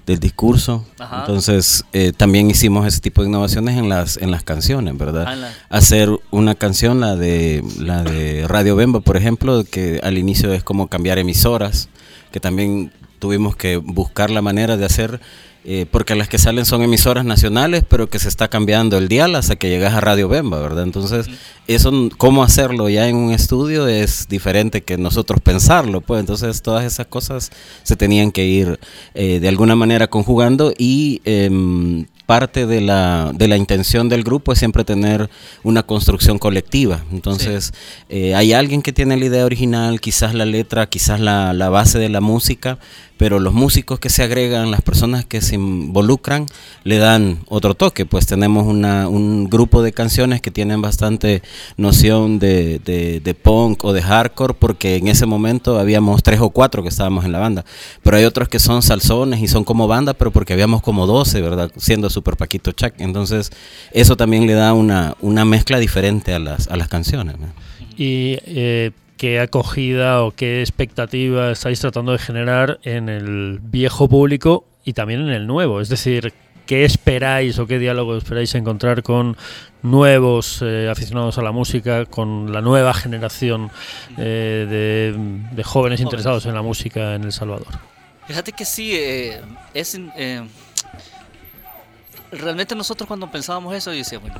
[0.07, 0.85] del discurso.
[1.21, 5.27] Entonces, eh, también hicimos ese tipo de innovaciones en las en las canciones, ¿verdad?
[5.29, 10.53] Ah, Hacer una canción, la de la de Radio Bemba, por ejemplo, que al inicio
[10.53, 11.89] es como cambiar emisoras,
[12.33, 15.21] que también tuvimos que buscar la manera de hacer
[15.65, 19.37] eh, porque las que salen son emisoras nacionales, pero que se está cambiando el dial
[19.37, 20.83] hasta que llegas a Radio Bemba, ¿verdad?
[20.83, 21.27] Entonces,
[21.69, 26.85] eso, cómo hacerlo ya en un estudio es diferente que nosotros pensarlo, pues entonces todas
[26.85, 27.51] esas cosas
[27.85, 28.81] se tenían que ir
[29.15, 34.53] eh, de alguna manera conjugando y em, parte de la, de la intención del grupo
[34.53, 35.29] es siempre tener
[35.63, 37.05] una construcción colectiva.
[37.13, 37.75] Entonces,
[38.09, 41.99] eh, hay alguien que tiene la idea original, quizás la letra, quizás la, la base
[41.99, 42.79] de la música,
[43.23, 46.47] pero los músicos que se agregan, las personas que se involucran,
[46.83, 48.05] le dan otro toque.
[48.05, 51.41] Pues tenemos una, un grupo de canciones que tienen bastante
[51.77, 56.83] noción de, de, punk o de hardcore, porque en ese momento habíamos tres o cuatro
[56.83, 57.65] que estábamos en la banda.
[58.03, 61.41] Pero hay otros que son salsones y son como banda, pero porque habíamos como doce,
[61.41, 61.71] ¿verdad?
[61.77, 62.95] Siendo Super Paquito Chuck.
[62.99, 63.53] Entonces,
[63.93, 67.37] eso también le da una, una mezcla diferente a las, a las canciones.
[67.97, 68.91] Y eh,
[69.23, 75.21] qué acogida o qué expectativa estáis tratando de generar en el viejo público y también
[75.21, 75.81] en el nuevo.
[75.81, 76.35] Es decir,
[76.67, 79.37] ¿qué esperáis o qué diálogo esperáis encontrar con
[79.83, 83.71] nuevos eh, aficionados a la música, con la nueva generación
[84.19, 87.69] eh, de, jóvenes interesados en la música en El Salvador?
[88.27, 89.41] Fíjate que sí, eh,
[89.73, 90.01] es...
[92.33, 94.37] realmente nosotros cuando pensábamos eso, yo decía, bueno,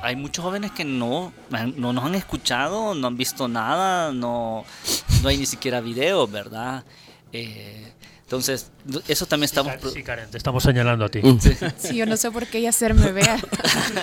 [0.00, 1.32] hay muchos jóvenes que no,
[1.76, 4.64] no nos han escuchado, no han visto nada, no,
[5.22, 6.84] no hay ni siquiera videos, ¿verdad?
[7.32, 7.91] Eh,
[8.32, 8.70] entonces,
[9.08, 9.74] eso también estamos...
[9.92, 11.20] Sí, Karen, te estamos señalando a ti.
[11.76, 13.38] Sí, yo no sé por qué ella hacer me vea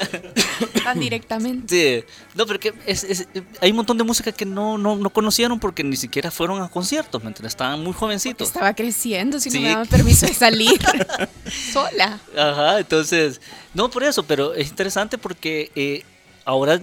[0.83, 2.05] tan directamente.
[2.05, 3.27] Sí, no, pero que es,
[3.59, 6.69] hay un montón de música que no, no, no, conocieron porque ni siquiera fueron a
[6.69, 7.53] conciertos, ¿me entiendes?
[7.53, 8.49] Estaban muy jovencitos.
[8.49, 10.79] estaba creciendo, si no me daban permiso de salir
[11.73, 12.19] sola.
[12.37, 13.41] Ajá, entonces,
[13.73, 15.71] no por eso, pero es interesante porque...
[15.75, 16.03] Eh,
[16.49, 16.81] ahora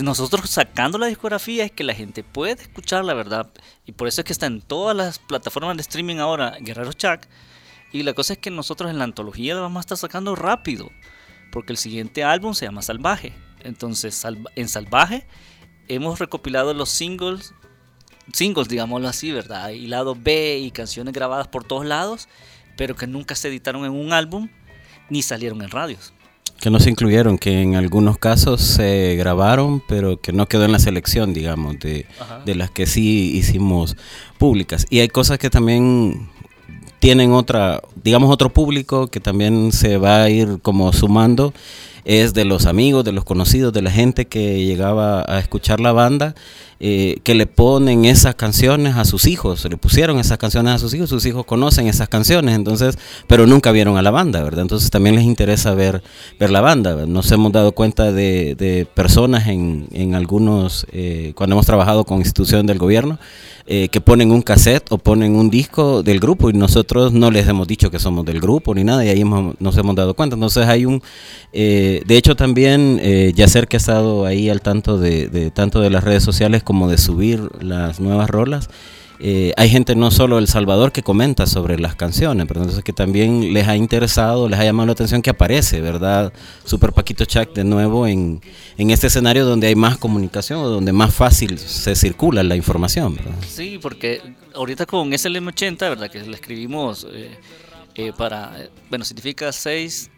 [0.00, 3.50] nosotros sacando la discografía es que la gente puede escuchar la verdad.
[3.84, 7.22] Y por eso es que está en todas las plataformas de streaming ahora Guerrero Chuck
[7.92, 10.88] y la cosa es que nosotros en la antología la vamos a estar sacando rápido
[11.50, 13.32] porque el siguiente álbum se llama Salvaje.
[13.60, 15.26] Entonces en Salvaje
[15.88, 17.54] hemos recopilado los singles
[18.32, 22.28] singles digámoslo así verdad y lado B y canciones grabadas por todos lados
[22.76, 24.48] pero que nunca se editaron en un álbum
[25.08, 26.12] ni salieron en radios
[26.60, 30.72] que no se incluyeron, que en algunos casos se grabaron, pero que no quedó en
[30.72, 32.06] la selección, digamos, de,
[32.44, 33.96] de las que sí hicimos
[34.38, 34.86] públicas.
[34.90, 36.28] Y hay cosas que también
[36.98, 41.52] tienen otra, digamos, otro público que también se va a ir como sumando
[42.08, 45.92] es de los amigos, de los conocidos, de la gente que llegaba a escuchar la
[45.92, 46.34] banda,
[46.80, 50.94] eh, que le ponen esas canciones a sus hijos, le pusieron esas canciones a sus
[50.94, 54.62] hijos, sus hijos conocen esas canciones, entonces, pero nunca vieron a la banda, ¿verdad?
[54.62, 56.02] Entonces también les interesa ver,
[56.40, 57.04] ver la banda.
[57.06, 62.20] Nos hemos dado cuenta de, de personas en, en algunos, eh, cuando hemos trabajado con
[62.20, 63.18] instituciones del gobierno,
[63.70, 67.46] eh, que ponen un cassette o ponen un disco del grupo y nosotros no les
[67.48, 70.36] hemos dicho que somos del grupo ni nada y ahí nos hemos dado cuenta.
[70.36, 71.02] Entonces hay un,
[71.52, 75.90] eh, de hecho también eh, Yacer que ha estado ahí al tanto de, tanto de
[75.90, 78.70] las redes sociales como de subir las nuevas rolas.
[79.20, 82.92] Eh, hay gente no solo El Salvador que comenta sobre las canciones, pero entonces que
[82.92, 86.32] también les ha interesado, les ha llamado la atención que aparece, ¿verdad?
[86.64, 88.40] Super Paquito Chuck de nuevo en,
[88.76, 93.18] en este escenario donde hay más comunicación o donde más fácil se circula la información.
[93.48, 94.22] Sí, porque
[94.54, 96.10] ahorita con SLM80, ¿verdad?
[96.10, 97.30] Que le escribimos eh,
[97.96, 98.52] eh, para,
[98.88, 100.10] bueno, significa 6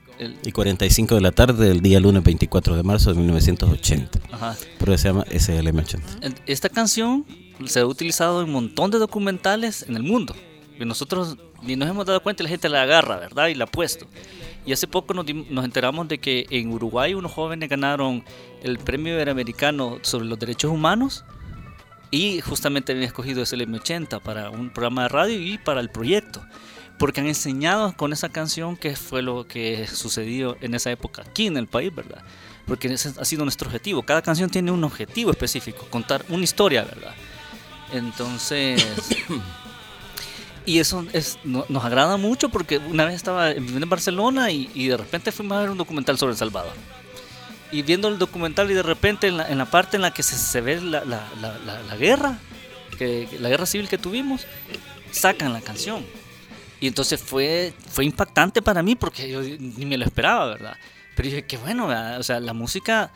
[0.45, 4.19] y 45 de la tarde del día lunes 24 de marzo de 1980.
[4.31, 4.57] Ajá.
[4.79, 6.35] Pero se llama SLM80.
[6.47, 7.25] Esta canción
[7.67, 10.35] se ha utilizado en un montón de documentales en el mundo.
[10.79, 13.49] Y nosotros ni nos hemos dado cuenta y la gente la agarra, ¿verdad?
[13.49, 14.07] Y la ha puesto.
[14.65, 18.25] Y hace poco nos, nos, enteramos de que en Uruguay unos jóvenes ganaron
[18.63, 21.25] el premio iberoamericano sobre los derechos humanos
[22.11, 26.43] y justamente habían escogido ese M80 para un programa de radio y para el proyecto.
[26.99, 31.47] Porque han enseñado con esa canción que fue lo que sucedió en esa época aquí
[31.47, 32.23] en el país, ¿verdad?
[32.67, 34.03] Porque ese ha sido nuestro objetivo.
[34.03, 37.15] Cada canción tiene un objetivo específico, contar una historia, ¿verdad?
[37.93, 38.85] Entonces...
[40.67, 44.97] y eso es, nos agrada mucho porque una vez estaba viviendo en Barcelona y, de
[44.97, 46.73] repente fuimos a ver un documental sobre El Salvador.
[47.73, 50.81] Y viendo el documental y de repente en la, parte en la que se, ve
[50.81, 51.01] la,
[51.99, 52.39] guerra,
[52.99, 54.47] que, la guerra civil que tuvimos,
[55.13, 56.05] sacan la canción.
[56.81, 60.77] Y entonces fue, fue impactante para mí porque yo ni me lo esperaba, ¿verdad?
[61.15, 61.89] Pero dije, qué bueno,
[62.19, 63.13] o sea, la música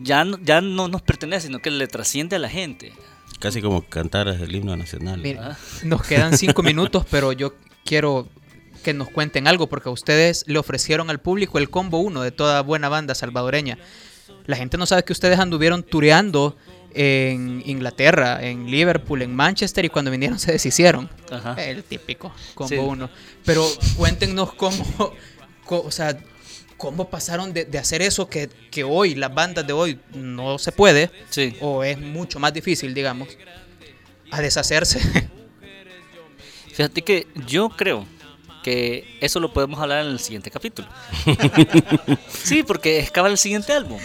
[0.00, 2.92] ya, ya no nos pertenece, sino que le trasciende a la gente.
[3.38, 5.22] Casi como cantar el himno nacional.
[5.38, 5.56] Ah.
[5.84, 8.28] nos quedan cinco minutos, pero yo quiero
[8.82, 12.62] que nos cuenten algo, porque ustedes le ofrecieron al público el combo uno de toda
[12.62, 13.78] buena banda salvadoreña.
[14.46, 16.56] La gente no sabe que ustedes anduvieron tureando
[16.94, 21.10] en Inglaterra, en Liverpool, en Manchester y cuando vinieron se deshicieron.
[21.58, 23.10] El típico combo uno.
[23.44, 23.66] Pero
[23.96, 24.84] cuéntenos cómo,
[25.68, 26.16] o sea,
[26.76, 28.48] cómo pasaron de, hacer eso que,
[28.84, 31.10] hoy, las bandas de hoy, no se puede,
[31.60, 33.28] o es mucho más difícil, digamos,
[34.30, 35.00] a deshacerse.
[36.74, 38.06] Fíjate que yo creo
[38.66, 40.88] que eso lo podemos hablar en el siguiente capítulo.
[42.28, 43.96] sí, porque excava el siguiente álbum.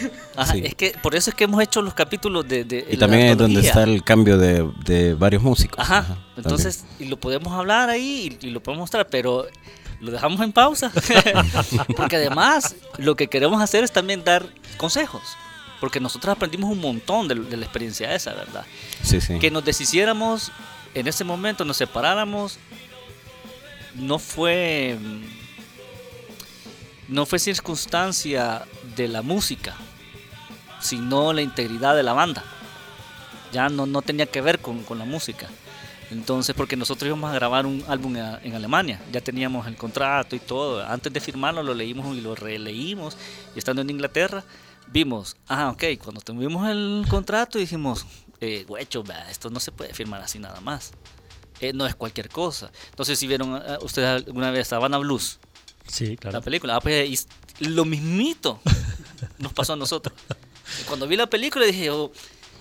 [0.62, 2.86] Es que por eso es que hemos hecho los capítulos de...
[2.88, 5.80] y también es donde está el cambio de, varios músicos.
[5.80, 9.48] Ajá, entonces, y lo podemos hablar ahí y, lo podemos mostrar, pero
[10.02, 10.92] lo dejamos en pausa.
[11.96, 14.46] porque además lo que queremos hacer es también dar
[14.76, 15.22] consejos.
[15.80, 18.66] Porque nosotros aprendimos un montón de, de la experiencia esa, ¿verdad?
[19.02, 19.38] Sí, sí.
[19.38, 20.52] Que nos deshiciéramos
[20.94, 22.58] en ese momento, nos separáramos
[23.94, 24.96] no fue
[27.08, 28.64] no fue circunstancia
[28.96, 29.76] de la música,
[30.80, 32.42] sino la integridad de la banda.
[33.52, 35.48] Ya no, no tenía que ver con, la música.
[36.12, 40.40] Entonces, porque nosotros íbamos a grabar un álbum en Alemania, ya teníamos el contrato y
[40.40, 40.84] todo.
[40.86, 43.16] Antes de firmarlo lo leímos y lo releímos.
[43.54, 44.44] Y estando en Inglaterra,
[44.88, 48.06] vimos, ah, ok, cuando tuvimos el contrato dijimos,
[48.40, 50.92] eh, esto no se puede firmar así nada más.
[51.60, 52.70] Eh, no es cualquier cosa.
[52.90, 55.40] Entonces, si vieron eh, ustedes alguna vez Havana Blues,
[55.86, 56.38] sí, claro.
[56.38, 57.26] la película, ah, pues,
[57.60, 58.60] lo mismito
[59.38, 60.14] nos pasó a nosotros.
[60.86, 62.12] Cuando vi la película dije, oh,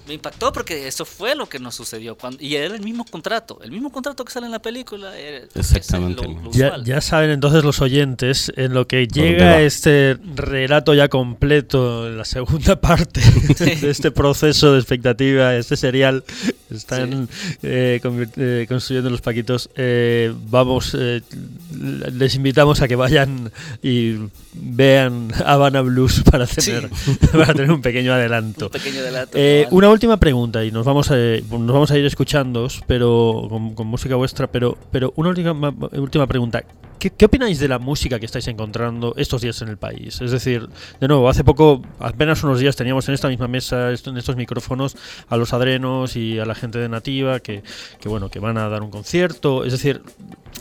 [0.07, 2.15] me impactó porque eso fue lo que nos sucedió.
[2.15, 5.13] Cuando, y era el mismo contrato, el mismo contrato que sale en la película.
[5.55, 6.23] Exactamente.
[6.51, 12.25] ya, saben entonces los oyentes en lo que llega este relato ya completo, en la
[12.25, 13.21] segunda parte
[13.59, 16.23] de este proceso de expectativa, este serial.
[16.69, 17.27] Están
[17.63, 17.99] eh,
[18.37, 19.69] eh, construyendo los paquitos.
[19.75, 23.51] Eh, vamos, les invitamos a que vayan
[23.83, 24.15] y
[24.53, 26.89] vean Havana Blues para tener,
[27.31, 28.65] para tener un pequeño adelanto.
[28.71, 29.37] Un pequeño adelanto
[29.71, 34.15] una última pregunta y nos vamos a, nos vamos a ir escuchando, pero con, música
[34.15, 36.63] vuestra, pero, pero una última, última pregunta.
[36.99, 40.21] ¿Qué, ¿Qué, opináis de la música que estáis encontrando estos días en el país?
[40.21, 44.17] Es decir, de nuevo, hace poco, apenas unos días teníamos en esta misma mesa, en
[44.17, 44.95] estos micrófonos,
[45.27, 47.63] a los adrenos y a la gente de Nativa que,
[47.99, 49.65] que bueno, que van a dar un concierto.
[49.65, 50.03] Es decir,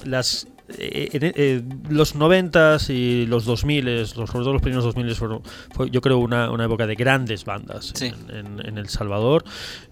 [0.05, 0.47] las
[0.79, 5.43] eh, eh, los 90 y los 2000, los, sobre todo los primeros 2000 fueron,
[5.73, 9.45] fue, yo creo, una, una, época de grandes bandas en, El Salvador.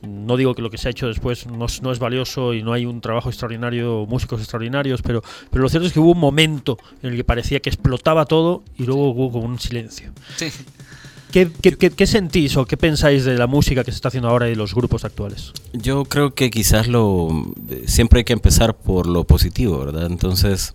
[0.02, 2.72] No digo que lo que se ha hecho después no, no, es valioso y no
[2.72, 6.78] hay un trabajo extraordinario, músicos extraordinarios, pero, pero lo cierto es que hubo un momento
[7.02, 10.12] en el que parecía que explotaba todo y luego hubo como un silencio.
[10.36, 10.50] Sí.
[11.32, 14.74] ¿Qué, sentís o qué pensáis de la música que se está haciendo ahora y los
[14.74, 15.52] grupos actuales?
[15.72, 17.52] Yo creo que quizás lo
[17.86, 20.06] siempre hay que empezar por lo positivo, ¿verdad?
[20.06, 20.74] Entonces,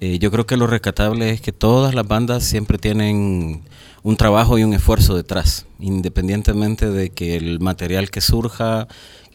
[0.00, 3.62] eh, yo creo que lo rescatable es que todas las bandas siempre tienen
[4.02, 8.88] un trabajo y un esfuerzo detrás, independientemente de que el material que surja,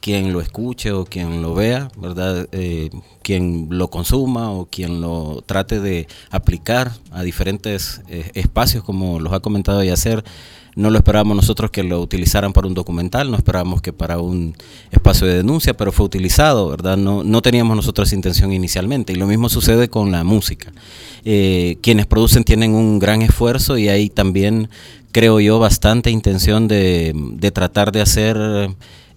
[0.05, 2.47] quien lo escuche o quien lo vea, ¿verdad?
[2.51, 2.91] Eh,
[3.23, 9.33] quien lo consuma o quien lo trate de aplicar a diferentes eh, espacios, como los
[9.33, 10.23] ha comentado Yacer,
[10.75, 14.55] no lo esperábamos nosotros que lo utilizaran para un documental, no esperábamos que para un
[14.91, 16.97] espacio de denuncia, pero fue utilizado, ¿verdad?
[16.97, 19.11] No, no teníamos nosotros intención inicialmente.
[19.11, 20.71] Y lo mismo sucede con la música.
[21.23, 24.69] Eh, quienes producen tienen un gran esfuerzo y hay también,
[25.11, 28.37] creo yo, bastante intención de, de tratar de hacer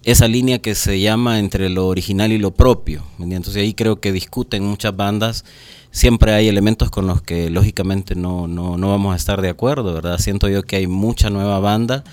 [0.03, 3.03] esa línea que se llama entre lo original y lo propio.
[3.19, 5.45] Entonces ahí creo que discuten muchas bandas
[5.91, 9.93] siempre hay elementos con los que lógicamente no, no, no vamos a estar de acuerdo,
[9.93, 10.19] ¿verdad?
[10.19, 12.03] Siento yo que hay mucha nueva banda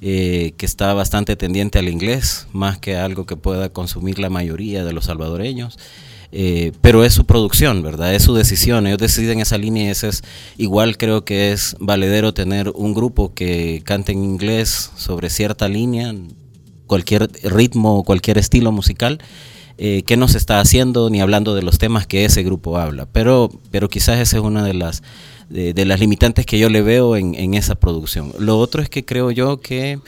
[0.00, 4.84] eh, que está bastante tendiente al inglés, más que algo que pueda consumir la mayoría
[4.84, 5.78] de los salvadoreños.
[6.34, 8.14] Eh, pero es su producción, ¿verdad?
[8.14, 8.86] Es su decisión.
[8.86, 10.22] Ellos deciden esa línea y ese es
[10.56, 16.14] igual creo que es valedero tener un grupo que cante en inglés sobre cierta línea,
[16.86, 19.20] cualquier ritmo o cualquier estilo musical
[19.78, 23.06] eh, qué nos está haciendo, ni hablando de los temas que ese grupo habla.
[23.06, 25.02] Pero, pero quizás esa es una de las,
[25.48, 28.32] de, las limitantes que yo le veo en, en, esa producción.
[28.38, 29.98] Lo otro es que creo yo que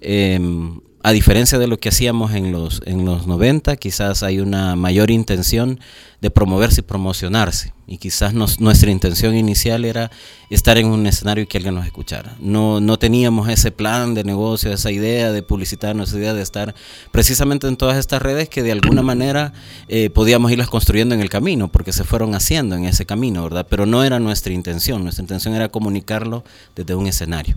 [0.00, 4.76] em, a diferencia de lo que hacíamos en los, en los 90, quizás hay una
[4.76, 5.80] mayor intención
[6.20, 7.72] de promoverse y promocionarse.
[7.86, 10.10] Y quizás nuestra intención inicial era
[10.50, 12.36] estar en un escenario y que alguien nos escuchara.
[12.38, 16.74] No, no teníamos ese plan de negocio, esa idea de publicitar, esa idea de estar
[17.10, 19.54] precisamente en todas estas redes que de alguna manera
[19.88, 23.66] eh, podíamos irlas construyendo en el camino, porque se fueron haciendo en ese camino, ¿verdad?
[23.68, 26.44] Pero no era nuestra intención, nuestra intención era comunicarlo
[26.76, 27.56] desde un escenario.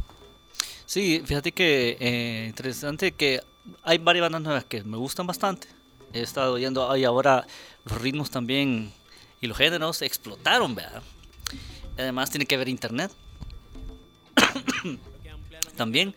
[0.94, 3.42] Sí, fíjate que eh, interesante que
[3.82, 5.68] hay varias bandas nuevas que me gustan bastante.
[6.14, 7.48] He estado oyendo y ahora
[7.84, 8.94] los ritmos también
[9.42, 11.02] y los géneros explotaron, ¿verdad?
[11.98, 13.12] Además tiene que ver internet.
[15.78, 16.14] también.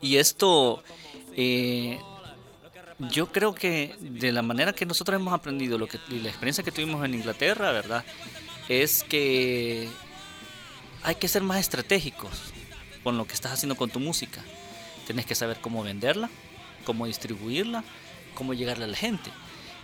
[0.00, 0.82] Y esto,
[1.36, 2.00] eh,
[3.00, 6.64] yo creo que de la manera que nosotros hemos aprendido lo que, y la experiencia
[6.64, 8.02] que tuvimos en Inglaterra, ¿verdad?
[8.70, 9.86] Es que
[11.02, 12.53] hay que ser más estratégicos
[13.04, 14.42] con lo que estás haciendo con tu música.
[15.06, 16.30] Tienes que saber cómo venderla,
[16.84, 17.84] cómo distribuirla,
[18.34, 19.30] cómo llegarle a la gente.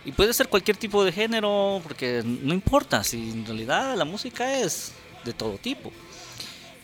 [0.05, 4.59] Y puede ser cualquier tipo de género, porque no importa, si en realidad la música
[4.59, 4.95] es
[5.25, 5.93] de todo tipo.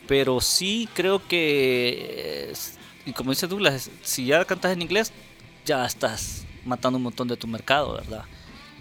[0.07, 2.53] Pero sí creo que,
[3.05, 5.11] y como dice Douglas, si ya cantas en inglés,
[5.65, 8.23] ya estás matando un montón de tu mercado, ¿verdad?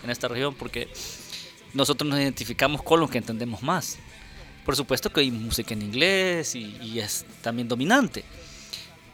[0.05, 0.89] En esta región, porque
[1.73, 3.99] nosotros nos identificamos con los que entendemos más.
[4.67, 8.25] Por supuesto que hay música en inglés y, y es también dominante,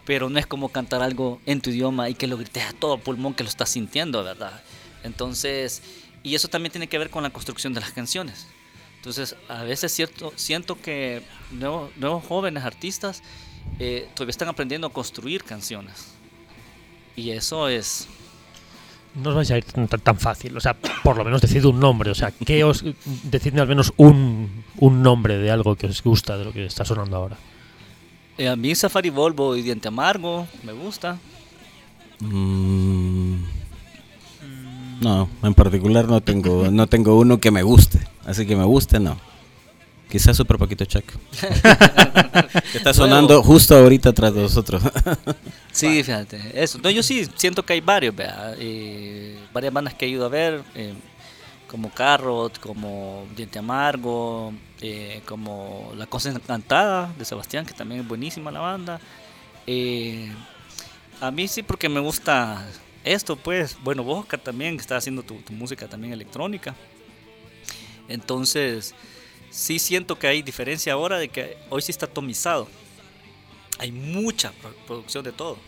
[0.05, 2.98] pero no es como cantar algo en tu idioma y que lo grites a todo
[2.98, 4.62] pulmón que lo estás sintiendo, ¿verdad?
[5.05, 5.82] Entonces,
[6.22, 8.46] y eso también tiene que ver con la construcción de las canciones.
[8.96, 13.22] Entonces, a veces cierto, siento que nuevos, nuevos jóvenes artistas
[13.78, 16.14] eh, todavía están aprendiendo a construir canciones.
[17.16, 18.09] Y eso es...
[19.14, 21.78] No os vais a ir tan, tan fácil, o sea, por lo menos decid un
[21.78, 22.82] nombre, o sea, ¿qué os,
[23.24, 26.84] decidme al menos un, un nombre de algo que os gusta de lo que está
[26.84, 27.36] sonando ahora.
[28.38, 31.18] Eh, a mí Safari Volvo y Diente Amargo me gusta.
[32.20, 33.34] Mm,
[35.02, 38.00] no, en particular no tengo, no tengo uno que me guste.
[38.24, 39.18] Así que me guste, no.
[40.12, 41.06] Quizás Super Paquito Chuck.
[42.70, 44.82] que está sonando justo ahorita tras de nosotros.
[45.72, 46.78] Sí, fíjate, eso.
[46.82, 48.14] No, yo sí siento que hay varios,
[48.58, 50.92] eh, varias bandas que he ido a ver, eh,
[51.66, 54.52] como Carrot, como Diente Amargo,
[54.82, 59.00] eh, como La Cosa Encantada de Sebastián, que también es buenísima la banda.
[59.66, 60.30] Eh,
[61.22, 62.68] a mí sí, porque me gusta
[63.02, 63.78] esto, pues.
[63.82, 66.74] Bueno, vos, Oscar, también, que estás haciendo tu, tu música también electrónica.
[68.08, 68.94] Entonces,
[69.53, 72.66] sí siento que hay diferencia ahora de que hoy sí está atomizado.
[73.78, 75.59] Hay mucha pro- producción de todo.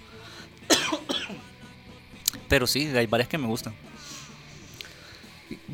[2.48, 3.74] Pero sí, hay varias que me gustan.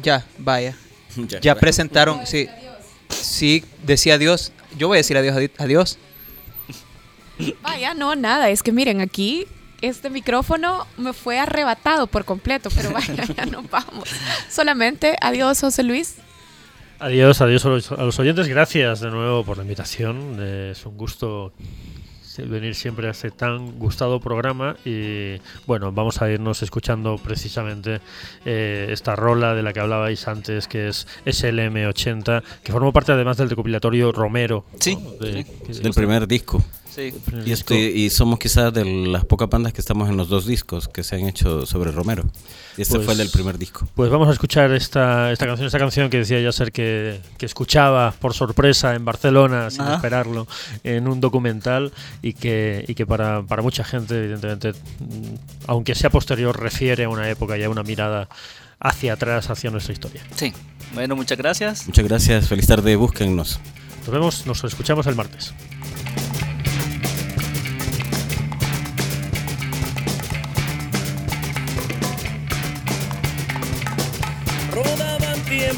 [0.03, 0.77] Ya, vaya.
[1.17, 1.41] Ya.
[1.41, 2.49] Ya, presentaron, sí.
[3.09, 4.53] Sí, decía adiós.
[4.79, 5.99] Yo voy a decir adiós, adi- adiós.
[7.63, 8.49] Vaya, no, nada.
[8.49, 9.49] Es que miren, aquí
[9.81, 14.09] este micrófono me fue arrebatado por completo, pero vaya, ya nos vamos.
[14.49, 16.15] Solamente adiós, José Luis.
[17.01, 18.47] Adiós, adiós a los, a los oyentes.
[18.49, 20.37] Gracias de nuevo por la invitación.
[20.39, 21.53] Eh, es un gusto
[22.39, 25.35] venir siempre a este tan gustado programa y
[25.67, 28.01] bueno, vamos a irnos escuchando precisamente
[28.47, 33.37] eh, esta rola de la que hablabais antes que es SLM80 que formó parte además
[33.37, 35.11] del recopilatorio Romero Sí, ¿no?
[35.23, 36.65] De- que- Del primer disco.
[36.95, 37.13] Sí.
[37.47, 40.89] Y, este, y somos quizás de las pocas bandas que estamos en los dos discos
[40.89, 42.25] que se han hecho sobre Romero.
[42.77, 43.89] Y este Pues- fue el del primer disco.
[43.95, 48.13] Pues vamos a escuchar esta, esta canción, esta canción que decía Yasser que, que escuchaba
[48.13, 49.95] por sorpresa en Barcelona, sin Ajá.
[49.97, 50.47] esperarlo,
[50.85, 55.35] en un documental y que, y que para, para mucha gente, evidentemente, mm,
[55.69, 58.29] aunque sea posterior, refiere a una época y a una mirada
[58.81, 60.23] hacia atrás, hacia nuestra historia.
[60.35, 60.53] Sí.
[60.95, 61.87] Bueno, muchas gracias.
[61.87, 63.61] Muchas gracias, feliz tarde, búsquennos.
[64.01, 65.53] Nos vemos, nos escuchamos el martes.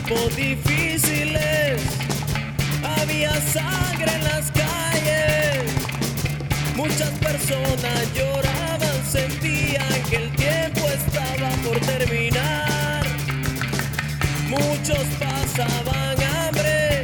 [0.05, 1.83] Tiempos difíciles,
[2.83, 5.65] había sangre en las calles,
[6.77, 13.05] muchas personas lloraban, sentían que el tiempo estaba por terminar,
[14.49, 17.03] muchos pasaban hambre,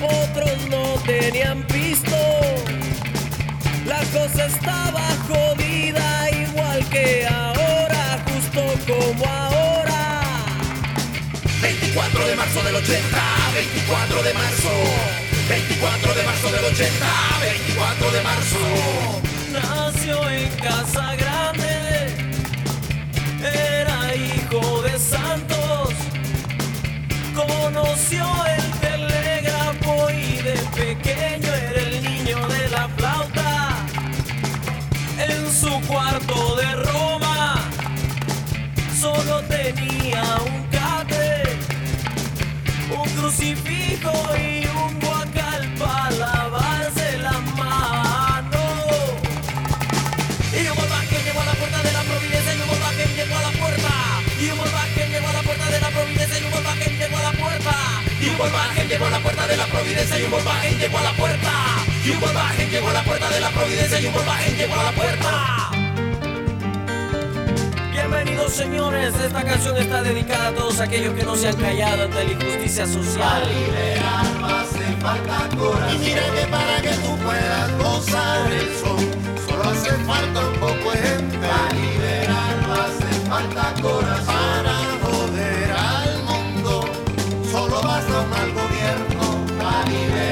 [0.00, 2.16] otros no tenían pisto,
[3.86, 5.11] la cosa estaba
[12.82, 13.22] 80,
[13.54, 14.70] 24 de marzo,
[15.48, 17.06] 24 de marzo del 80,
[17.40, 18.58] 24 de marzo.
[19.52, 22.16] Nació en casa grande,
[23.40, 25.94] era hijo de santos,
[27.36, 28.26] conoció
[28.56, 33.76] el telégrafo y de pequeño era el niño de la flauta.
[35.18, 37.54] En su cuarto de Roma
[39.00, 40.61] solo tenía un
[58.92, 61.50] llegó a la puerta de la providencia y un volvaje llegó a la puerta.
[62.04, 64.84] Y un volvaje llegó a la puerta de la providencia y un volvaje llegó a
[64.84, 65.71] la puerta.
[68.48, 72.32] Señores, esta canción está dedicada a todos aquellos que no se han callado ante la
[72.32, 73.42] injusticia social.
[74.38, 75.96] no hace falta corazón.
[75.96, 79.08] Y mira que para que tú puedas gozar el sol,
[79.46, 81.38] solo hace falta un poco de gente.
[81.38, 84.26] Para liberar no hace falta corazón.
[84.26, 86.84] Para joder al mundo,
[87.50, 89.46] solo basta un mal gobierno.
[89.58, 90.31] Para liberar